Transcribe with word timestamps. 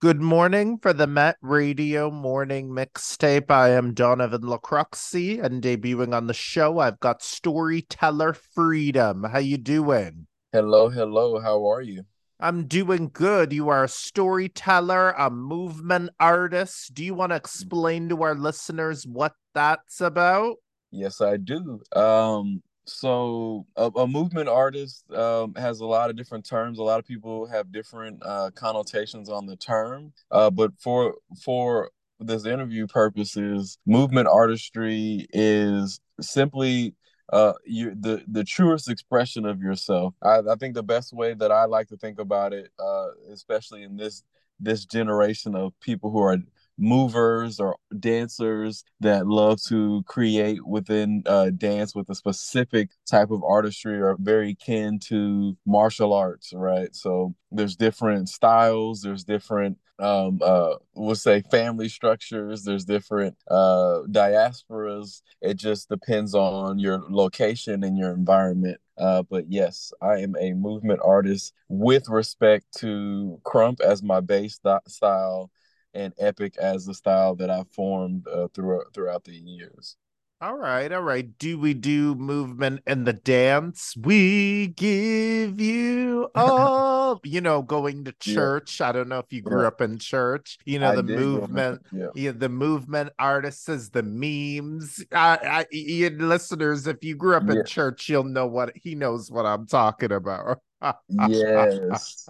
Good 0.00 0.20
morning 0.20 0.78
for 0.78 0.92
the 0.92 1.08
Met 1.08 1.38
Radio 1.40 2.08
Morning 2.08 2.68
Mixtape. 2.68 3.50
I 3.50 3.70
am 3.70 3.94
Donovan 3.94 4.42
Lacroxi, 4.42 5.42
and 5.42 5.60
debuting 5.60 6.14
on 6.14 6.28
the 6.28 6.34
show, 6.34 6.78
I've 6.78 7.00
got 7.00 7.20
Storyteller 7.20 8.32
Friidom. 8.32 9.28
How 9.28 9.40
you 9.40 9.58
doing? 9.58 10.28
Hello, 10.52 10.88
hello. 10.88 11.40
How 11.40 11.68
are 11.68 11.82
you? 11.82 12.04
I'm 12.38 12.68
doing 12.68 13.10
good. 13.12 13.52
You 13.52 13.70
are 13.70 13.82
a 13.82 13.88
storyteller, 13.88 15.16
a 15.18 15.30
movement 15.30 16.10
artist. 16.20 16.94
Do 16.94 17.04
you 17.04 17.14
want 17.14 17.32
to 17.32 17.36
explain 17.36 18.08
to 18.10 18.22
our 18.22 18.36
listeners 18.36 19.04
what 19.04 19.32
that's 19.52 20.00
about? 20.00 20.58
Yes, 20.92 21.20
I 21.20 21.38
do. 21.38 21.80
Um, 21.96 22.62
so 22.88 23.66
a, 23.76 23.86
a 23.96 24.06
movement 24.06 24.48
artist 24.48 25.04
um, 25.12 25.54
has 25.54 25.80
a 25.80 25.86
lot 25.86 26.10
of 26.10 26.16
different 26.16 26.44
terms. 26.44 26.78
A 26.78 26.82
lot 26.82 26.98
of 26.98 27.06
people 27.06 27.46
have 27.46 27.70
different 27.70 28.22
uh, 28.24 28.50
connotations 28.54 29.28
on 29.28 29.46
the 29.46 29.56
term, 29.56 30.12
uh, 30.30 30.50
but 30.50 30.72
for 30.80 31.14
for 31.42 31.90
this 32.20 32.46
interview 32.46 32.86
purposes, 32.86 33.78
movement 33.86 34.26
artistry 34.28 35.26
is 35.32 36.00
simply 36.20 36.94
uh 37.30 37.52
you 37.66 37.94
the 37.94 38.22
the 38.28 38.42
truest 38.42 38.88
expression 38.88 39.44
of 39.44 39.60
yourself 39.60 40.14
I, 40.22 40.38
I 40.38 40.54
think 40.58 40.74
the 40.74 40.82
best 40.82 41.12
way 41.12 41.34
that 41.34 41.52
i 41.52 41.66
like 41.66 41.88
to 41.88 41.96
think 41.98 42.18
about 42.18 42.54
it 42.54 42.70
uh 42.78 43.08
especially 43.30 43.82
in 43.82 43.98
this 43.98 44.22
this 44.58 44.86
generation 44.86 45.54
of 45.54 45.78
people 45.80 46.10
who 46.10 46.20
are 46.20 46.38
movers 46.78 47.60
or 47.60 47.76
dancers 47.98 48.84
that 49.00 49.26
love 49.26 49.60
to 49.68 50.02
create 50.06 50.64
within 50.66 51.22
uh, 51.26 51.50
dance 51.50 51.94
with 51.94 52.08
a 52.10 52.14
specific 52.14 52.90
type 53.10 53.30
of 53.30 53.42
artistry 53.44 54.00
are 54.00 54.16
very 54.20 54.54
kin 54.54 54.98
to 54.98 55.56
martial 55.66 56.12
arts, 56.12 56.52
right? 56.54 56.94
So 56.94 57.34
there's 57.50 57.76
different 57.76 58.28
styles, 58.28 59.02
there's 59.02 59.24
different 59.24 59.78
um 60.00 60.38
uh 60.44 60.74
we'll 60.94 61.16
say 61.16 61.42
family 61.50 61.88
structures 61.88 62.62
there's 62.62 62.84
different 62.84 63.36
uh 63.50 64.02
diasporas. 64.08 65.22
It 65.42 65.54
just 65.54 65.88
depends 65.88 66.34
on 66.36 66.78
your 66.78 67.02
location 67.10 67.82
and 67.82 67.98
your 67.98 68.12
environment. 68.12 68.78
Uh 68.96 69.22
but 69.22 69.50
yes 69.50 69.92
i 70.02 70.18
am 70.18 70.34
a 70.40 70.52
movement 70.54 71.00
artist 71.04 71.52
with 71.68 72.08
respect 72.08 72.66
to 72.78 73.40
krump 73.44 73.80
as 73.80 74.02
my 74.02 74.20
base 74.20 74.60
style 74.88 75.50
and 75.94 76.12
epic 76.18 76.56
as 76.58 76.86
the 76.86 76.94
style 76.94 77.34
that 77.36 77.50
I 77.50 77.64
formed 77.72 78.26
uh, 78.28 78.48
throughout 78.54 78.92
throughout 78.94 79.24
the 79.24 79.34
years. 79.34 79.96
All 80.40 80.56
right, 80.56 80.92
all 80.92 81.02
right. 81.02 81.36
Do 81.38 81.58
we 81.58 81.74
do 81.74 82.14
movement 82.14 82.82
and 82.86 83.04
the 83.04 83.12
dance? 83.12 83.96
We 83.98 84.68
give 84.68 85.60
you 85.60 86.30
all. 86.36 87.20
you 87.24 87.40
know, 87.40 87.60
going 87.62 88.04
to 88.04 88.12
church. 88.12 88.78
Yeah. 88.78 88.90
I 88.90 88.92
don't 88.92 89.08
know 89.08 89.18
if 89.18 89.32
you 89.32 89.42
grew 89.42 89.62
yeah. 89.62 89.66
up 89.66 89.80
in 89.80 89.98
church. 89.98 90.58
You 90.64 90.78
know, 90.78 90.92
I 90.92 90.94
the 90.94 91.02
movement. 91.02 91.82
Yeah. 91.90 92.06
yeah. 92.14 92.30
the 92.30 92.48
movement 92.48 93.10
artists, 93.18 93.88
the 93.88 94.04
memes. 94.04 95.04
I, 95.10 95.38
I, 95.42 95.66
you 95.72 96.10
listeners, 96.10 96.86
if 96.86 97.02
you 97.02 97.16
grew 97.16 97.34
up 97.34 97.50
in 97.50 97.64
church, 97.64 98.08
you'll 98.08 98.22
know 98.22 98.46
what 98.46 98.76
he 98.76 98.94
knows 98.94 99.32
what 99.32 99.44
I'm 99.44 99.66
talking 99.66 100.12
about. 100.12 100.60
yes 101.08 102.28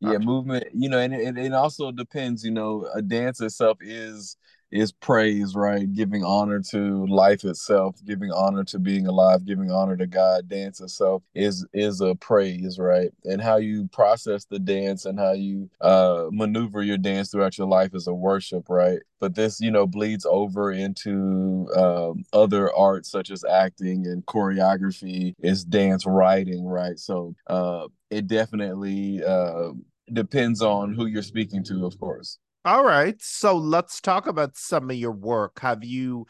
yeah 0.00 0.18
movement 0.18 0.64
you 0.74 0.88
know 0.88 0.98
and 0.98 1.14
it, 1.14 1.36
it 1.38 1.52
also 1.52 1.90
depends 1.90 2.44
you 2.44 2.50
know 2.50 2.88
a 2.94 3.02
dance 3.02 3.40
itself 3.40 3.78
is 3.80 4.36
is 4.70 4.92
praise 4.92 5.54
right? 5.54 5.92
Giving 5.92 6.24
honor 6.24 6.60
to 6.70 7.06
life 7.06 7.44
itself 7.44 7.96
giving 8.04 8.30
honor 8.32 8.64
to 8.64 8.78
being 8.78 9.06
alive 9.06 9.44
giving 9.44 9.70
honor 9.70 9.96
to 9.96 10.06
god. 10.06 10.48
Dance 10.48 10.80
itself 10.80 11.22
is 11.34 11.66
is 11.72 12.00
a 12.00 12.14
praise 12.14 12.78
right? 12.78 13.10
And 13.24 13.40
how 13.40 13.56
you 13.56 13.88
process 13.88 14.44
the 14.44 14.58
dance 14.58 15.04
and 15.04 15.18
how 15.18 15.32
you 15.32 15.70
uh 15.80 16.26
maneuver 16.30 16.82
your 16.82 16.98
dance 16.98 17.30
throughout 17.30 17.58
your 17.58 17.68
life 17.68 17.94
is 17.94 18.06
a 18.06 18.14
worship 18.14 18.68
right? 18.68 19.00
But 19.20 19.34
this 19.34 19.60
you 19.60 19.70
know 19.70 19.86
bleeds 19.86 20.26
over 20.26 20.72
into 20.72 21.68
um, 21.76 22.24
other 22.32 22.72
arts 22.74 23.10
such 23.10 23.30
as 23.30 23.44
acting 23.44 24.06
and 24.06 24.24
choreography 24.26 25.34
is 25.40 25.64
dance 25.64 26.06
writing 26.06 26.66
right? 26.66 26.98
So 26.98 27.34
uh 27.46 27.88
it 28.10 28.26
definitely 28.26 29.22
uh, 29.22 29.72
depends 30.12 30.62
on 30.62 30.94
who 30.94 31.06
you're 31.06 31.22
speaking 31.22 31.62
to, 31.64 31.84
of 31.86 31.98
course. 31.98 32.38
All 32.64 32.84
right. 32.84 33.16
So 33.20 33.56
let's 33.56 34.00
talk 34.00 34.26
about 34.26 34.56
some 34.56 34.90
of 34.90 34.96
your 34.96 35.12
work. 35.12 35.60
Have 35.60 35.84
you 35.84 36.26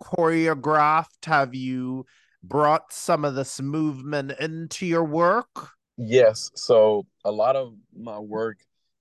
choreographed? 0.00 1.24
Have 1.24 1.54
you 1.54 2.06
brought 2.42 2.92
some 2.92 3.24
of 3.24 3.34
this 3.34 3.60
movement 3.60 4.32
into 4.38 4.86
your 4.86 5.04
work? 5.04 5.70
Yes. 5.96 6.50
So 6.54 7.06
a 7.24 7.32
lot 7.32 7.56
of 7.56 7.74
my 7.96 8.18
work, 8.18 8.58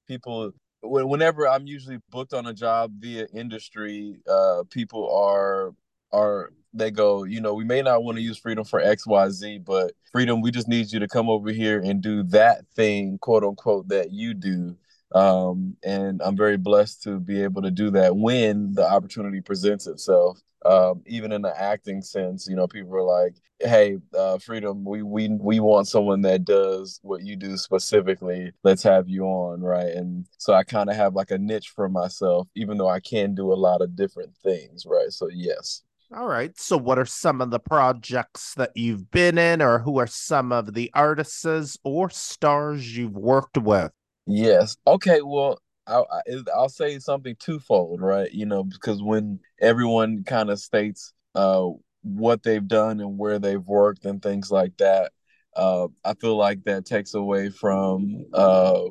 people, 0.07 0.51
whenever 0.81 1.47
I'm 1.47 1.67
usually 1.67 1.99
booked 2.09 2.33
on 2.33 2.47
a 2.47 2.53
job 2.53 2.93
via 2.99 3.27
industry, 3.33 4.21
uh, 4.29 4.63
people 4.69 5.13
are 5.13 5.73
are 6.13 6.51
they 6.73 6.91
go, 6.91 7.23
you 7.23 7.41
know, 7.41 7.53
we 7.53 7.65
may 7.65 7.81
not 7.81 8.03
want 8.03 8.17
to 8.17 8.21
use 8.21 8.39
Friidom 8.39 8.67
for 8.67 8.81
XYZ, 8.81 9.63
but 9.65 9.91
Friidom, 10.15 10.41
we 10.41 10.51
just 10.51 10.67
need 10.67 10.91
you 10.91 10.99
to 10.99 11.07
come 11.07 11.29
over 11.29 11.51
here 11.51 11.79
and 11.79 12.01
do 12.01 12.23
that 12.23 12.65
thing, 12.75 13.17
quote 13.21 13.43
unquote, 13.43 13.89
that 13.89 14.11
you 14.11 14.33
do. 14.33 14.77
Um, 15.13 15.75
and 15.83 16.21
I'm 16.23 16.37
very 16.37 16.57
blessed 16.57 17.03
to 17.03 17.19
be 17.19 17.43
able 17.43 17.61
to 17.63 17.71
do 17.71 17.91
that 17.91 18.15
when 18.15 18.73
the 18.73 18.89
opportunity 18.89 19.41
presents 19.41 19.87
itself. 19.87 20.39
Um, 20.63 21.01
even 21.07 21.31
in 21.31 21.41
the 21.41 21.59
acting 21.59 22.01
sense, 22.01 22.47
you 22.47 22.55
know, 22.55 22.67
people 22.67 22.95
are 22.95 23.01
like, 23.01 23.35
"Hey, 23.59 23.97
uh, 24.13 24.37
Friidom, 24.37 24.83
we 24.83 25.01
we 25.01 25.27
we 25.29 25.59
want 25.59 25.87
someone 25.87 26.21
that 26.21 26.45
does 26.45 26.99
what 27.01 27.23
you 27.23 27.35
do 27.35 27.57
specifically. 27.57 28.51
Let's 28.63 28.83
have 28.83 29.09
you 29.09 29.23
on, 29.25 29.61
right?" 29.61 29.89
And 29.89 30.27
so 30.37 30.53
I 30.53 30.63
kind 30.63 30.89
of 30.89 30.95
have 30.95 31.15
like 31.15 31.31
a 31.31 31.37
niche 31.39 31.69
for 31.75 31.89
myself, 31.89 32.47
even 32.55 32.77
though 32.77 32.89
I 32.89 32.99
can 32.99 33.33
do 33.33 33.51
a 33.51 33.55
lot 33.55 33.81
of 33.81 33.95
different 33.95 34.35
things, 34.43 34.85
right? 34.85 35.11
So 35.11 35.29
yes. 35.29 35.81
All 36.13 36.27
right. 36.27 36.57
So, 36.59 36.77
what 36.77 36.99
are 36.99 37.05
some 37.05 37.39
of 37.41 37.51
the 37.51 37.59
projects 37.59 38.53
that 38.55 38.71
you've 38.75 39.09
been 39.11 39.37
in, 39.37 39.61
or 39.61 39.79
who 39.79 39.97
are 39.97 40.07
some 40.07 40.51
of 40.51 40.73
the 40.73 40.91
artists 40.93 41.77
or 41.83 42.09
stars 42.09 42.97
you've 42.97 43.15
worked 43.15 43.57
with? 43.57 43.91
Yes. 44.27 44.77
Okay. 44.87 45.21
Well, 45.21 45.59
I'll, 45.87 46.07
I'll 46.55 46.69
say 46.69 46.99
something 46.99 47.35
twofold, 47.39 48.01
right? 48.01 48.31
You 48.31 48.45
know, 48.45 48.63
because 48.63 49.01
when 49.01 49.39
everyone 49.59 50.23
kind 50.23 50.49
of 50.49 50.59
states 50.59 51.13
uh, 51.35 51.69
what 52.03 52.43
they've 52.43 52.65
done 52.67 52.99
and 52.99 53.17
where 53.17 53.39
they've 53.39 53.61
worked 53.65 54.05
and 54.05 54.21
things 54.21 54.51
like 54.51 54.77
that, 54.77 55.11
uh, 55.55 55.87
I 56.05 56.13
feel 56.13 56.37
like 56.37 56.63
that 56.63 56.85
takes 56.85 57.13
away 57.13 57.49
from 57.49 58.25
uh, 58.33 58.83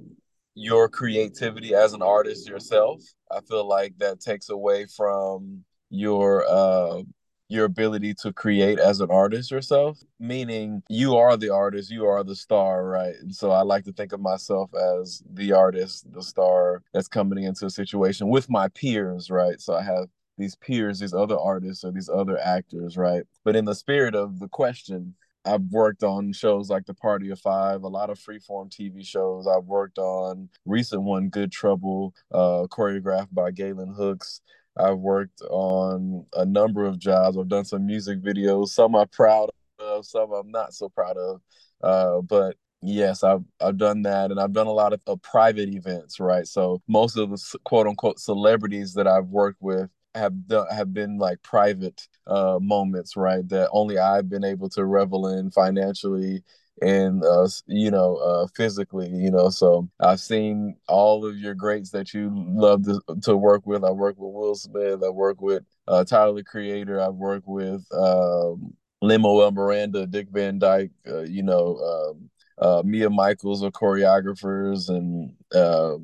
your 0.54 0.88
creativity 0.88 1.74
as 1.74 1.92
an 1.94 2.02
artist 2.02 2.48
yourself. 2.48 3.00
I 3.30 3.40
feel 3.40 3.66
like 3.66 3.94
that 3.98 4.20
takes 4.20 4.50
away 4.50 4.86
from 4.86 5.64
your 5.92 6.44
uh 6.48 7.02
your 7.50 7.64
ability 7.64 8.14
to 8.14 8.32
create 8.32 8.78
as 8.78 9.00
an 9.00 9.10
artist 9.10 9.50
yourself 9.50 9.98
meaning 10.18 10.82
you 10.88 11.16
are 11.16 11.36
the 11.36 11.50
artist 11.50 11.90
you 11.90 12.06
are 12.06 12.22
the 12.22 12.34
star 12.34 12.86
right 12.86 13.16
and 13.20 13.34
so 13.34 13.50
i 13.50 13.62
like 13.62 13.84
to 13.84 13.92
think 13.92 14.12
of 14.12 14.20
myself 14.20 14.70
as 14.74 15.22
the 15.34 15.52
artist 15.52 16.10
the 16.12 16.22
star 16.22 16.82
that's 16.94 17.08
coming 17.08 17.44
into 17.44 17.66
a 17.66 17.70
situation 17.70 18.28
with 18.28 18.48
my 18.48 18.68
peers 18.68 19.30
right 19.30 19.60
so 19.60 19.74
i 19.74 19.82
have 19.82 20.06
these 20.38 20.54
peers 20.56 21.00
these 21.00 21.12
other 21.12 21.38
artists 21.38 21.84
or 21.84 21.90
these 21.90 22.08
other 22.08 22.38
actors 22.38 22.96
right 22.96 23.24
but 23.44 23.56
in 23.56 23.64
the 23.64 23.74
spirit 23.74 24.14
of 24.14 24.38
the 24.38 24.48
question 24.48 25.14
I've 25.44 25.62
worked 25.70 26.02
on 26.02 26.32
shows 26.32 26.68
like 26.68 26.86
The 26.86 26.94
Party 26.94 27.30
of 27.30 27.40
Five, 27.40 27.82
a 27.82 27.88
lot 27.88 28.10
of 28.10 28.18
freeform 28.18 28.70
TV 28.70 29.04
shows. 29.06 29.46
I've 29.46 29.64
worked 29.64 29.98
on 29.98 30.48
recent 30.66 31.02
one, 31.02 31.28
Good 31.28 31.50
Trouble, 31.50 32.14
uh, 32.30 32.66
choreographed 32.70 33.32
by 33.32 33.50
Galen 33.50 33.94
Hooks. 33.94 34.42
I've 34.80 34.98
worked 34.98 35.42
on 35.42 36.26
a 36.34 36.44
number 36.44 36.86
of 36.86 36.98
jobs. 36.98 37.36
I've 37.36 37.48
done 37.48 37.64
some 37.64 37.86
music 37.86 38.20
videos. 38.22 38.68
Some 38.68 38.94
I'm 38.96 39.08
proud 39.08 39.50
of, 39.78 40.06
some 40.06 40.32
I'm 40.32 40.50
not 40.50 40.74
so 40.74 40.88
proud 40.88 41.16
of. 41.16 41.40
Uh, 41.82 42.20
but 42.22 42.56
yes, 42.82 43.22
I've 43.22 43.44
I've 43.60 43.76
done 43.78 44.02
that, 44.02 44.30
and 44.30 44.40
I've 44.40 44.52
done 44.52 44.66
a 44.66 44.72
lot 44.72 44.92
of, 44.92 45.00
of 45.06 45.22
private 45.22 45.68
events. 45.68 46.20
Right, 46.20 46.46
so 46.46 46.82
most 46.88 47.16
of 47.16 47.30
the 47.30 47.58
quote 47.64 47.86
unquote 47.86 48.18
celebrities 48.18 48.94
that 48.94 49.06
I've 49.06 49.26
worked 49.26 49.60
with 49.60 49.90
have 50.14 50.34
have 50.70 50.92
been 50.92 51.18
like 51.18 51.42
private 51.42 52.08
uh, 52.26 52.58
moments, 52.60 53.16
right? 53.16 53.48
That 53.48 53.68
only 53.72 53.98
I've 53.98 54.28
been 54.28 54.44
able 54.44 54.68
to 54.70 54.84
revel 54.84 55.28
in 55.28 55.50
financially 55.50 56.42
and 56.82 57.22
uh, 57.24 57.48
you 57.66 57.90
know 57.90 58.16
uh, 58.16 58.46
physically 58.56 59.08
you 59.08 59.30
know 59.30 59.50
so 59.50 59.88
i've 60.00 60.20
seen 60.20 60.74
all 60.88 61.26
of 61.26 61.36
your 61.36 61.54
greats 61.54 61.90
that 61.90 62.14
you 62.14 62.30
love 62.34 62.84
to, 62.84 63.00
to 63.22 63.36
work 63.36 63.66
with 63.66 63.84
i 63.84 63.90
work 63.90 64.16
with 64.18 64.32
will 64.32 64.54
smith 64.54 65.02
i 65.04 65.08
work 65.08 65.40
with 65.40 65.62
uh, 65.88 66.04
tyler 66.04 66.34
the 66.34 66.44
creator 66.44 67.00
i've 67.00 67.14
worked 67.14 67.46
with 67.46 67.84
um, 67.92 68.72
lin-manuel 69.02 69.50
miranda 69.50 70.06
dick 70.06 70.28
van 70.30 70.58
dyke 70.58 70.90
uh, 71.06 71.22
you 71.22 71.42
know 71.42 71.76
um, 71.76 72.30
uh, 72.58 72.82
mia 72.84 73.10
michaels 73.10 73.62
are 73.62 73.70
choreographers 73.70 74.88
and 74.88 75.34
uh, 75.54 75.96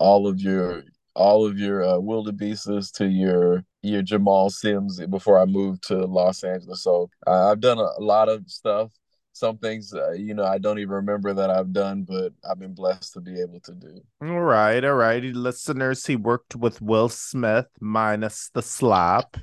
all 0.00 0.26
of 0.26 0.40
your 0.40 0.84
all 1.14 1.46
of 1.46 1.58
your 1.58 1.84
uh, 1.84 1.98
wildebeestes 1.98 2.90
to 2.90 3.06
your 3.06 3.64
your 3.82 4.02
jamal 4.02 4.50
sims 4.50 5.00
before 5.06 5.38
i 5.38 5.44
moved 5.44 5.82
to 5.82 6.04
los 6.06 6.42
angeles 6.42 6.82
so 6.82 7.08
i've 7.26 7.60
done 7.60 7.78
a, 7.78 7.88
a 7.98 8.02
lot 8.02 8.28
of 8.28 8.42
stuff 8.48 8.90
some 9.34 9.58
things 9.58 9.92
uh, 9.92 10.12
you 10.12 10.32
know 10.32 10.44
I 10.44 10.58
don't 10.58 10.78
even 10.78 10.94
remember 10.94 11.34
that 11.34 11.50
I've 11.50 11.72
done, 11.72 12.04
but 12.04 12.32
I've 12.48 12.58
been 12.58 12.74
blessed 12.74 13.14
to 13.14 13.20
be 13.20 13.40
able 13.40 13.60
to 13.60 13.72
do. 13.72 14.00
All 14.22 14.40
right, 14.40 14.82
all 14.84 14.94
right, 14.94 15.22
listeners. 15.22 16.06
He 16.06 16.16
worked 16.16 16.56
with 16.56 16.80
Will 16.80 17.08
Smith 17.08 17.66
minus 17.80 18.50
the 18.54 18.62
slap. 18.62 19.36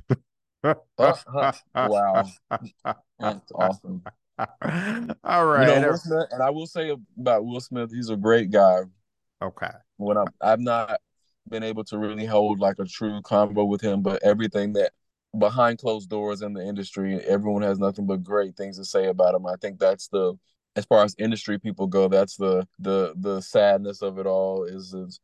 uh, 0.63 0.73
uh, 0.97 1.53
wow, 1.75 2.25
that's 3.19 3.51
awesome. 3.53 4.01
All 4.39 5.45
right, 5.45 5.75
you 5.75 5.81
know, 5.81 5.95
Smith, 5.95 6.27
and 6.31 6.41
I 6.41 6.49
will 6.49 6.67
say 6.67 6.95
about 7.19 7.45
Will 7.45 7.59
Smith, 7.59 7.91
he's 7.93 8.09
a 8.09 8.17
great 8.17 8.49
guy. 8.49 8.79
Okay. 9.41 9.71
When 9.97 10.17
I'm, 10.17 10.27
I've 10.39 10.59
not 10.59 10.99
been 11.49 11.63
able 11.63 11.83
to 11.85 11.97
really 11.97 12.25
hold 12.25 12.59
like 12.59 12.79
a 12.79 12.85
true 12.85 13.21
convo 13.21 13.67
with 13.67 13.81
him, 13.81 14.01
but 14.01 14.23
everything 14.23 14.73
that 14.73 14.91
behind 15.37 15.79
closed 15.79 16.09
doors 16.09 16.41
in 16.41 16.53
the 16.53 16.65
industry, 16.65 17.19
everyone 17.21 17.61
has 17.61 17.79
nothing 17.79 18.05
but 18.05 18.23
great 18.23 18.55
things 18.55 18.77
to 18.77 18.85
say 18.85 19.07
about 19.07 19.35
him. 19.35 19.45
I 19.45 19.55
think 19.61 19.79
that's 19.79 20.07
the 20.07 20.37
as 20.75 20.85
far 20.85 21.03
as 21.03 21.15
industry 21.17 21.59
people 21.59 21.87
go, 21.87 22.07
that's 22.07 22.37
the 22.37 22.67
the 22.79 23.13
the 23.17 23.41
sadness 23.41 24.01
of 24.01 24.19
it 24.19 24.25
all 24.25 24.63
is 24.63 24.93
is 24.93 25.19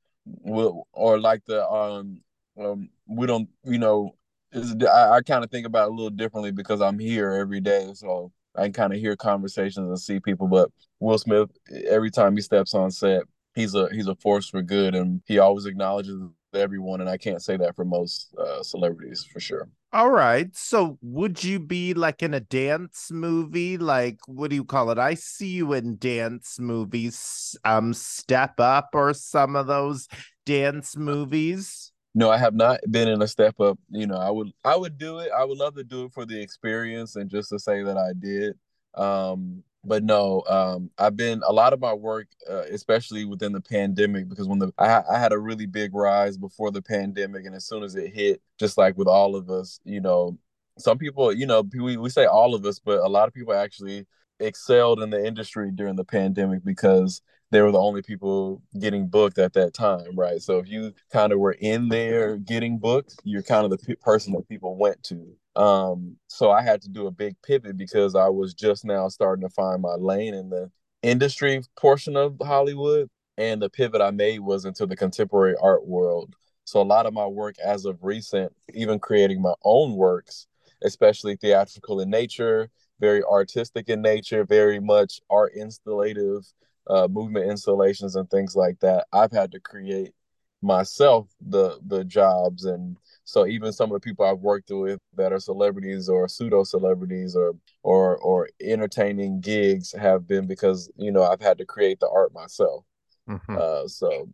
or 0.93 1.19
like 1.19 1.45
the 1.45 1.65
um 1.69 2.21
um 2.59 2.89
we 3.07 3.25
don't 3.25 3.47
you 3.63 3.77
know 3.77 4.13
is 4.51 4.75
I, 4.83 5.17
I 5.17 5.21
kind 5.21 5.43
of 5.43 5.51
think 5.51 5.65
about 5.65 5.87
it 5.87 5.91
a 5.91 5.95
little 5.95 6.09
differently 6.09 6.51
because 6.51 6.81
I'm 6.81 6.99
here 6.99 7.31
every 7.33 7.61
day, 7.61 7.91
so 7.93 8.31
I 8.55 8.63
can 8.63 8.73
kind 8.73 8.93
of 8.93 8.99
hear 8.99 9.15
conversations 9.15 9.87
and 9.87 9.99
see 9.99 10.19
people. 10.19 10.47
But 10.47 10.69
Will 10.99 11.17
Smith, 11.17 11.49
every 11.87 12.11
time 12.11 12.35
he 12.35 12.41
steps 12.41 12.73
on 12.73 12.91
set, 12.91 13.23
he's 13.57 13.75
a 13.75 13.89
he's 13.92 14.07
a 14.07 14.15
force 14.15 14.48
for 14.48 14.62
good, 14.62 14.95
and 14.95 15.21
he 15.25 15.39
always 15.39 15.65
acknowledges 15.65 16.21
everyone. 16.54 17.01
And 17.01 17.09
I 17.09 17.18
can't 17.18 17.42
say 17.42 17.57
that 17.57 17.75
for 17.75 17.83
most 17.83 18.33
uh, 18.38 18.63
celebrities 18.63 19.25
for 19.25 19.39
sure. 19.39 19.68
All 19.94 20.12
right. 20.12 20.54
So 20.56 20.98
would 21.01 21.44
you 21.44 21.59
be 21.59 21.94
like 21.94 22.21
in 22.21 22.33
a 22.33 22.39
dance 22.39 23.09
movie? 23.12 23.77
Like 23.77 24.19
what 24.27 24.50
do 24.50 24.56
you 24.56 24.65
call 24.65 24.92
it? 24.92 24.98
I 24.98 25.13
see 25.15 25.48
you 25.48 25.74
in 25.74 25.98
dance 25.98 26.59
movies. 26.59 27.57
Um 27.63 27.94
Step 27.94 28.59
Up 28.59 28.89
or 28.94 29.13
some 29.13 29.56
of 29.56 29.68
those 29.68 30.07
dance 30.45 30.95
movies. 30.95 31.92
No, 32.13 32.30
I 32.30 32.38
have 32.38 32.56
not 32.56 32.80
been 32.89 33.07
in 33.07 33.21
a 33.21 33.27
step 33.27 33.59
up. 33.59 33.77
You 33.89 34.07
know, 34.07 34.18
I 34.18 34.30
would 34.30 34.51
I 34.63 34.75
would 34.75 34.98
do 34.98 35.19
it. 35.19 35.31
I 35.38 35.44
would 35.45 35.57
love 35.57 35.75
to 35.75 35.83
do 35.83 36.06
it 36.06 36.13
for 36.13 36.25
the 36.25 36.39
experience 36.39 37.15
and 37.15 37.30
just 37.30 37.50
to 37.50 37.59
say 37.59 37.83
that 37.83 37.98
I 37.98 38.12
did. 38.18 38.56
Um, 38.95 39.63
but 39.87 40.03
no, 40.03 40.43
um, 40.47 40.91
I've 40.97 41.15
been 41.15 41.41
a 41.47 41.53
lot 41.53 41.73
of 41.73 41.79
my 41.79 41.93
work, 41.93 42.27
uh, 42.49 42.63
especially 42.71 43.25
within 43.25 43.53
the 43.53 43.61
pandemic, 43.61 44.29
because 44.29 44.47
when 44.47 44.59
the 44.59 44.71
I, 44.77 45.03
I 45.09 45.19
had 45.19 45.31
a 45.31 45.39
really 45.39 45.65
big 45.65 45.95
rise 45.95 46.37
before 46.37 46.71
the 46.71 46.81
pandemic, 46.81 47.45
and 47.45 47.55
as 47.55 47.65
soon 47.65 47.83
as 47.83 47.95
it 47.95 48.13
hit, 48.13 48.41
just 48.59 48.77
like 48.77 48.97
with 48.97 49.07
all 49.07 49.35
of 49.35 49.49
us, 49.49 49.79
you 49.85 50.01
know, 50.01 50.37
some 50.77 50.97
people, 50.97 51.33
you 51.33 51.45
know, 51.45 51.63
we, 51.73 51.97
we 51.97 52.09
say 52.09 52.25
all 52.25 52.53
of 52.53 52.65
us, 52.65 52.79
but 52.79 52.99
a 52.99 53.07
lot 53.07 53.27
of 53.27 53.33
people 53.33 53.53
actually 53.53 54.05
excelled 54.39 55.01
in 55.01 55.09
the 55.09 55.25
industry 55.25 55.71
during 55.73 55.95
the 55.95 56.05
pandemic 56.05 56.63
because 56.63 57.21
they 57.51 57.61
were 57.61 57.71
the 57.71 57.79
only 57.79 58.01
people 58.01 58.61
getting 58.79 59.07
booked 59.07 59.38
at 59.38 59.53
that 59.53 59.73
time, 59.73 60.15
right? 60.15 60.41
So 60.41 60.57
if 60.59 60.67
you 60.67 60.94
kind 61.11 61.31
of 61.31 61.39
were 61.39 61.53
in 61.59 61.88
there 61.88 62.38
getting 62.38 62.77
booked, 62.77 63.15
you're 63.23 63.44
kind 63.44 63.63
of 63.65 63.71
the 63.71 63.95
person 63.97 64.33
that 64.33 64.49
people 64.49 64.77
went 64.77 65.01
to. 65.03 65.33
Um, 65.55 66.17
so 66.27 66.51
I 66.51 66.61
had 66.61 66.81
to 66.81 66.89
do 66.89 67.07
a 67.07 67.11
big 67.11 67.35
pivot 67.41 67.77
because 67.77 68.15
I 68.15 68.27
was 68.27 68.53
just 68.53 68.83
now 68.85 69.07
starting 69.07 69.47
to 69.47 69.53
find 69.53 69.81
my 69.81 69.95
lane 69.95 70.33
in 70.33 70.49
the 70.49 70.69
industry 71.01 71.61
portion 71.77 72.17
of 72.17 72.35
Hollywood. 72.41 73.09
And 73.38 73.61
the 73.61 73.69
pivot 73.69 74.01
I 74.01 74.11
made 74.11 74.39
was 74.39 74.65
into 74.65 74.85
the 74.85 74.95
contemporary 74.95 75.55
art 75.61 75.85
world. 75.85 76.35
So 76.65 76.81
a 76.81 76.83
lot 76.83 77.05
of 77.05 77.13
my 77.13 77.25
work 77.25 77.55
as 77.59 77.85
of 77.85 77.97
recent, 78.01 78.51
even 78.73 78.99
creating 78.99 79.41
my 79.41 79.53
own 79.63 79.95
works, 79.95 80.47
especially 80.83 81.38
theatrical 81.38 82.01
in 82.01 82.09
nature, 82.09 82.69
very 82.99 83.23
artistic 83.23 83.89
in 83.89 84.01
nature, 84.01 84.44
very 84.44 84.79
much 84.79 85.21
art 85.29 85.53
installative 85.55 86.51
uh, 86.89 87.07
movement 87.07 87.49
installations 87.49 88.15
and 88.15 88.29
things 88.29 88.55
like 88.55 88.79
that, 88.79 89.07
I've 89.11 89.31
had 89.31 89.51
to 89.51 89.59
create 89.59 90.13
myself 90.61 91.29
the 91.39 91.79
the 91.85 92.03
jobs 92.03 92.65
and 92.65 92.97
so 93.23 93.45
even 93.45 93.71
some 93.71 93.91
of 93.91 93.93
the 93.93 93.99
people 93.99 94.25
I've 94.25 94.39
worked 94.39 94.71
with 94.71 94.99
that 95.15 95.31
are 95.31 95.39
celebrities 95.39 96.09
or 96.09 96.27
pseudo 96.27 96.63
celebrities 96.63 97.35
or 97.35 97.53
or 97.83 98.17
or 98.17 98.49
entertaining 98.61 99.39
gigs 99.41 99.93
have 99.93 100.25
been 100.25 100.47
because 100.47 100.89
you 100.95 101.11
know 101.11 101.23
I've 101.23 101.41
had 101.41 101.57
to 101.59 101.65
create 101.65 101.99
the 101.99 102.09
art 102.09 102.33
myself. 102.33 102.85
Mm-hmm. 103.29 103.57
Uh, 103.59 103.87
so 103.87 104.29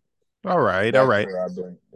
all 0.45 0.59
right, 0.59 0.93
all 0.95 1.05
right. 1.05 1.27